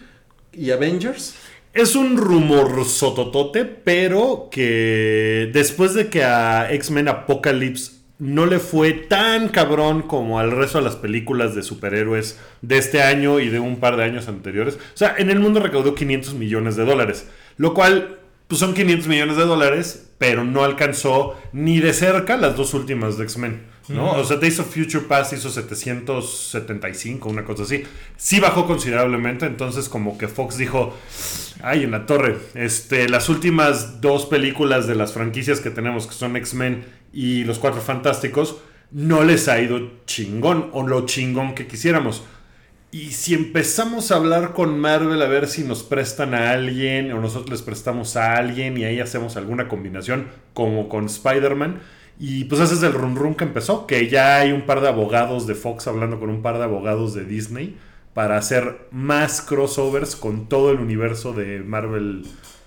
[0.54, 1.36] y Avengers.
[1.74, 8.92] Es un rumor sototote, pero que después de que a X-Men Apocalypse no le fue
[8.94, 13.60] tan cabrón como al resto de las películas de superhéroes de este año y de
[13.60, 14.76] un par de años anteriores.
[14.76, 17.28] O sea, en el mundo recaudó 500 millones de dólares,
[17.58, 22.56] lo cual pues son 500 millones de dólares, pero no alcanzó ni de cerca las
[22.56, 23.71] dos últimas de X-Men.
[23.88, 24.12] ¿No?
[24.14, 27.84] O sea, Days of Future Past hizo 775, una cosa así.
[28.18, 30.96] Sí bajó considerablemente, entonces como que Fox dijo,
[31.62, 36.14] ay, en la torre, este, las últimas dos películas de las franquicias que tenemos, que
[36.14, 38.58] son X-Men y Los Cuatro Fantásticos,
[38.92, 42.24] no les ha ido chingón o lo chingón que quisiéramos.
[42.94, 47.22] Y si empezamos a hablar con Marvel a ver si nos prestan a alguien o
[47.22, 51.80] nosotros les prestamos a alguien y ahí hacemos alguna combinación como con Spider-Man.
[52.24, 54.88] Y pues ese es el run run que empezó, que ya hay un par de
[54.88, 57.78] abogados de Fox hablando con un par de abogados de Disney
[58.14, 62.24] para hacer más crossovers con todo el universo de Marvel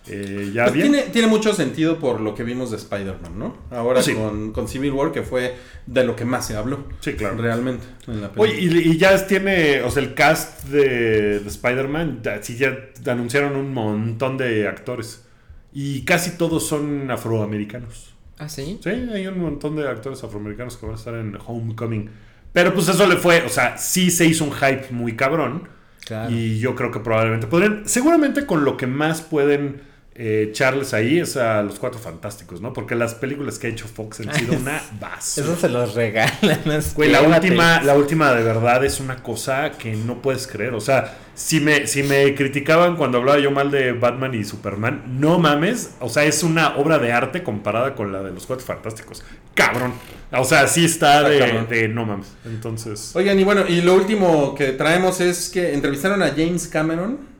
[0.07, 0.91] eh, ya Pues bien.
[0.93, 3.57] tiene, tiene mucho sentido por lo que vimos de Spider-Man, ¿no?
[3.71, 4.13] Ahora Sí.
[4.15, 5.55] con, con Civil War, que fue
[5.87, 6.85] de lo que más se habló.
[7.01, 7.37] Sí, claro.
[7.39, 7.85] Realmente.
[8.09, 12.43] en la Oye, y, y ya tiene, o sea, el cast de, de Spider-Man, ya-
[12.43, 12.77] sí ya
[13.07, 15.25] anunciaron un montón de actores.
[15.73, 18.14] Y casi todos son afroamericanos.
[18.39, 18.79] Ah, sí.
[18.83, 22.11] Sí, hay un montón de actores afroamericanos que van a estar en Homecoming.
[22.53, 25.69] Pero pues eso le fue, o sea, sí se hizo un hype muy cabrón.
[26.05, 26.31] Claro.
[26.31, 29.81] Y yo creo que probablemente podrían, seguramente con lo que más pueden
[30.17, 32.73] eh, Charles ahí es a los cuatro fantásticos, ¿no?
[32.73, 35.47] Porque las películas que ha hecho Fox han sido una basura.
[35.47, 36.71] Eso se los regalan.
[36.71, 40.75] es Güey, la última, la última de verdad es una cosa que no puedes creer.
[40.75, 45.19] O sea, si me, si me criticaban cuando hablaba yo mal de Batman y Superman,
[45.19, 45.97] no mames.
[45.99, 49.25] O sea, es una obra de arte comparada con la de los Cuatro Fantásticos.
[49.55, 49.95] Cabrón.
[50.31, 52.29] O sea, sí está Está de, de no mames.
[52.45, 53.17] Entonces.
[53.17, 57.34] Oigan, y bueno, y lo último que traemos es que entrevistaron a James Cameron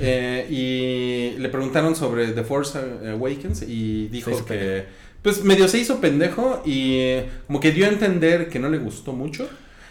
[0.00, 2.78] eh, y le preguntaron sobre The Force
[3.10, 4.84] Awakens y dijo que,
[5.22, 8.78] pues medio se hizo pendejo y eh, como que dio a entender que no le
[8.78, 9.48] gustó mucho.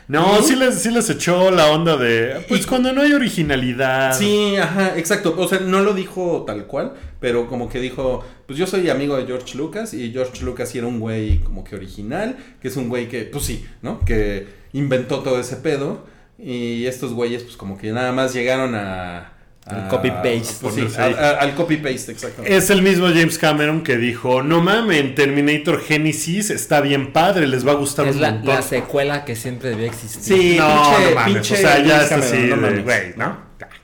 [0.07, 0.43] No, ¿Y?
[0.43, 2.43] sí les, sí les echó la onda de.
[2.49, 4.17] Pues Y- cuando no hay originalidad.
[4.17, 5.33] Sí, ajá, exacto.
[5.37, 9.15] O sea, no lo dijo tal cual, pero como que dijo, pues yo soy amigo
[9.15, 12.75] de George Lucas y George Lucas sí era un güey como que original, que es
[12.75, 14.01] un güey que, pues sí, ¿no?
[14.03, 16.05] Que inventó todo ese pedo
[16.37, 19.32] y estos güeyes pues como que nada más llegaron a...
[19.65, 20.55] Al copy-paste.
[20.61, 22.43] pues, sí, al copy-paste, exacto.
[22.43, 27.47] Es el mismo James Cameron que dijo: No mames, en Terminator Genesis está bien padre,
[27.47, 28.55] les va a gustar Es un la, montón.
[28.55, 30.21] la secuela que siempre debía existir.
[30.37, 31.33] Sí, no, pinche- no mames.
[31.33, 32.83] pinche o sea, ya está así no mames.
[32.83, 33.37] güey, ¿no?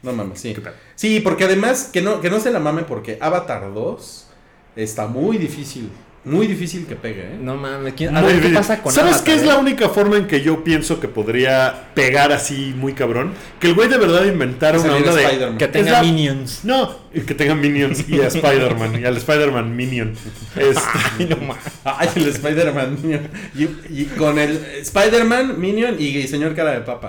[0.04, 0.56] No mames, sí.
[0.96, 4.28] Sí, porque además que no, que no se la mame porque Avatar 2
[4.76, 5.90] está muy difícil,
[6.26, 7.38] muy difícil que pegue, ¿eh?
[7.42, 7.94] No mames.
[7.96, 9.46] ¿quién- A Muy ver, ¿qué pasa con ¿Sabes qué es eh?
[9.46, 13.34] la única forma en que yo pienso que podría pegar así muy cabrón?
[13.60, 15.56] Que el güey de verdad inventara una onda de.
[15.58, 16.60] Que Es tenga la- minions.
[16.64, 20.14] No, que tenga minions y a Spider-Man y al Spider-Man Minion.
[20.56, 20.82] Este,
[21.20, 21.64] Ay, no mames.
[21.86, 23.28] Ay, el Spider-Man Minion.
[23.56, 23.64] Y,
[24.02, 27.08] y con el Spider-Man Minion y señor cara de papa.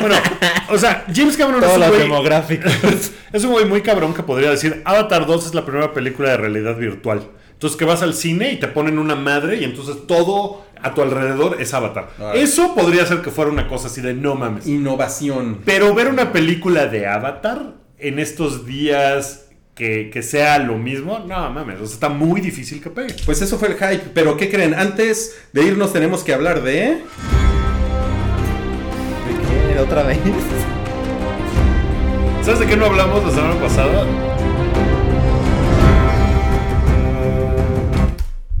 [0.00, 0.16] bueno,
[0.70, 2.60] o sea, James Cameron es Todos un güey.
[3.32, 6.36] Es un güey muy cabrón que podría decir: Avatar 2 es la primera película de
[6.38, 7.28] realidad virtual.
[7.60, 11.02] Entonces que vas al cine y te ponen una madre y entonces todo a tu
[11.02, 12.08] alrededor es Avatar.
[12.18, 12.32] Ah.
[12.34, 14.66] Eso podría ser que fuera una cosa así de no mames.
[14.66, 15.60] Innovación.
[15.66, 21.50] Pero ver una película de Avatar en estos días que, que sea lo mismo, no
[21.50, 23.14] mames, o sea, está muy difícil que pegue.
[23.26, 24.08] Pues eso fue el hype.
[24.14, 24.72] Pero ¿qué creen?
[24.72, 26.72] Antes de irnos tenemos que hablar de...
[26.72, 27.02] ¿De
[29.74, 29.80] qué?
[29.80, 30.18] ¿Otra vez?
[32.42, 34.29] ¿Sabes de qué no hablamos la semana pasada?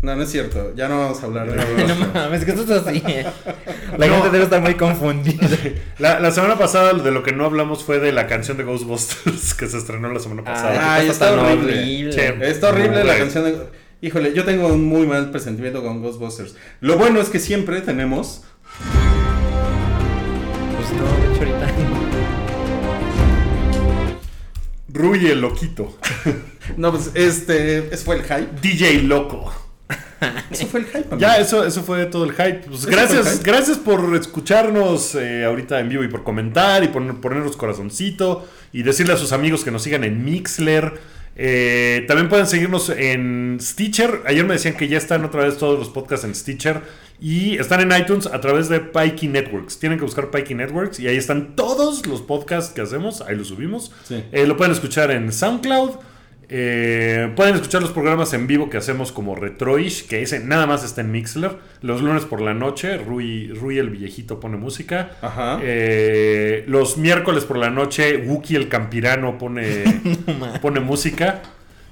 [0.02, 0.72] No, no es cierto.
[0.74, 1.84] Ya no vamos a hablar de...
[1.88, 3.02] no mames, que esto es así.
[3.98, 4.14] La No.
[4.14, 5.46] gente debe estar muy confundida.
[5.98, 9.52] La, la semana pasada de lo que no hablamos fue de la canción de Ghostbusters
[9.58, 10.94] que se estrenó la semana pasada.
[10.94, 12.08] Ay, está horrible.
[12.48, 13.18] Está horrible la Güey.
[13.18, 13.58] canción de...
[14.00, 16.54] Híjole, yo tengo un muy mal presentimiento con Ghostbusters.
[16.80, 18.44] Lo bueno es que siempre tenemos...
[20.76, 21.74] Pues no, de hecho ahorita.
[24.92, 25.96] Rui el loquito.
[26.76, 27.92] No, pues este...
[27.92, 28.46] Ese fue el hype.
[28.62, 29.52] DJ loco.
[30.50, 31.18] Eso fue el hype.
[31.18, 31.42] Ya, amigo.
[31.42, 32.62] eso, eso fue todo el hype.
[32.68, 33.50] Pues el gracias, hype.
[33.50, 38.82] gracias por escucharnos eh, ahorita en vivo y por comentar y por ponernos corazoncito y
[38.82, 40.94] decirle a sus amigos que nos sigan en Mixler.
[41.36, 44.22] Eh, también pueden seguirnos en Stitcher.
[44.26, 46.82] Ayer me decían que ya están otra vez todos los podcasts en Stitcher
[47.18, 49.78] y están en iTunes a través de Pikey Networks.
[49.78, 53.22] Tienen que buscar Pikey Networks y ahí están todos los podcasts que hacemos.
[53.22, 53.92] Ahí los subimos.
[54.04, 54.22] Sí.
[54.32, 55.92] Eh, lo pueden escuchar en SoundCloud.
[56.52, 60.82] Eh, pueden escuchar los programas en vivo que hacemos como Retroish, que ese nada más
[60.82, 61.52] está en Mixler.
[61.80, 65.12] Los lunes por la noche, Rui, Rui el viejito pone música.
[65.22, 65.60] Ajá.
[65.62, 69.84] Eh, los miércoles por la noche, Wookie el campirano pone,
[70.60, 71.40] pone música.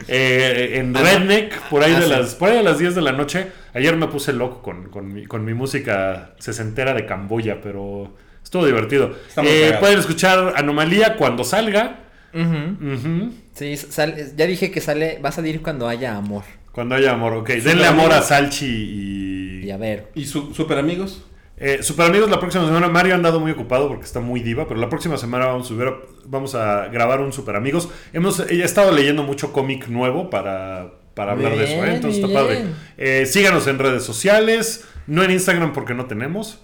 [0.08, 3.12] Eh, en Redneck, por ahí, Ah, de las, por ahí de las 10 de la
[3.12, 3.46] noche.
[3.74, 8.66] Ayer me puse loco con, con mi, con mi música sesentera de Camboya, pero estuvo
[8.66, 9.14] divertido.
[9.36, 12.07] Pueden escuchar Anomalía cuando salga.
[12.34, 12.92] Ujú.
[12.94, 13.32] Ujú.
[13.54, 16.44] Sí, sale- ya dije que sale, va a salir cuando haya amor.
[16.72, 17.48] Cuando haya amor, ok.
[17.50, 18.22] Super Denle amor a.
[18.22, 19.64] Salchi y.
[19.66, 20.08] Y a ver.
[20.14, 21.24] ¿Y su, super amigos?
[21.56, 22.88] Eh, super amigos, la próxima semana.
[22.88, 25.74] Mario ha andado muy ocupado porque está muy diva, pero la próxima semana vamos a,
[25.74, 27.88] subir- vamos a grabar un super amigos.
[28.12, 31.94] Hemos he estado leyendo mucho cómic nuevo para, para hablar de eso, ¿eh?
[31.96, 32.64] entonces está padre.
[32.96, 36.60] Eh, síganos en redes sociales, no en Instagram porque no tenemos.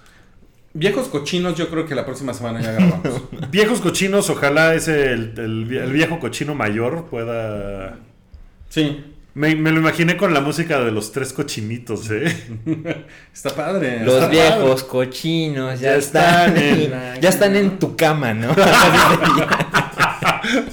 [0.76, 3.22] Viejos cochinos, yo creo que la próxima semana ya grabamos.
[3.50, 7.98] Viejos cochinos, ojalá ese el, el- el viejo cochino mayor pueda.
[8.68, 12.24] sí, Me, me lo imaginé con la música de los tres cochinitos, ¿eh?
[13.32, 14.04] está padre.
[14.04, 18.34] Los Está viejos cochinos ya, Ya están, están en, en- ya están en tu cama,
[18.34, 18.48] ¿no?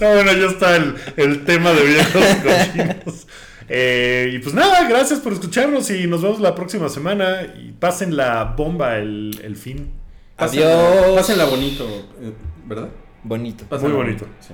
[0.01, 3.27] No, bueno, ya está el, el tema de viejos cochinos.
[3.73, 7.43] Eh, y pues nada, gracias por escucharnos y nos vemos la próxima semana.
[7.57, 9.91] Y pasen la bomba el, el fin.
[10.37, 11.15] Pásenla- Adiós.
[11.15, 11.85] Pásenla bonito,
[12.21, 12.33] eh,
[12.65, 12.89] ¿verdad?
[13.23, 13.63] Bonito.
[13.69, 14.27] Pásenla Muy bonito.
[14.41, 14.53] Sí.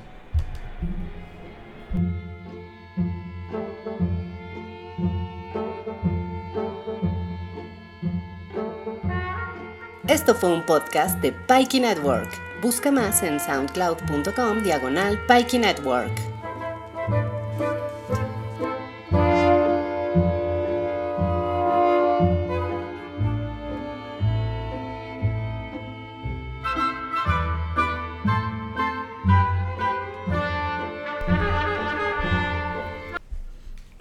[10.08, 12.30] Esto fue un podcast de Pikey Network.
[12.62, 16.12] Busca más en soundcloud.com diagonal Pikey Network.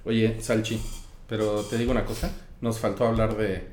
[0.07, 0.81] Oye, Salchi,
[1.29, 2.31] pero te digo una cosa,
[2.61, 3.67] nos faltó hablar de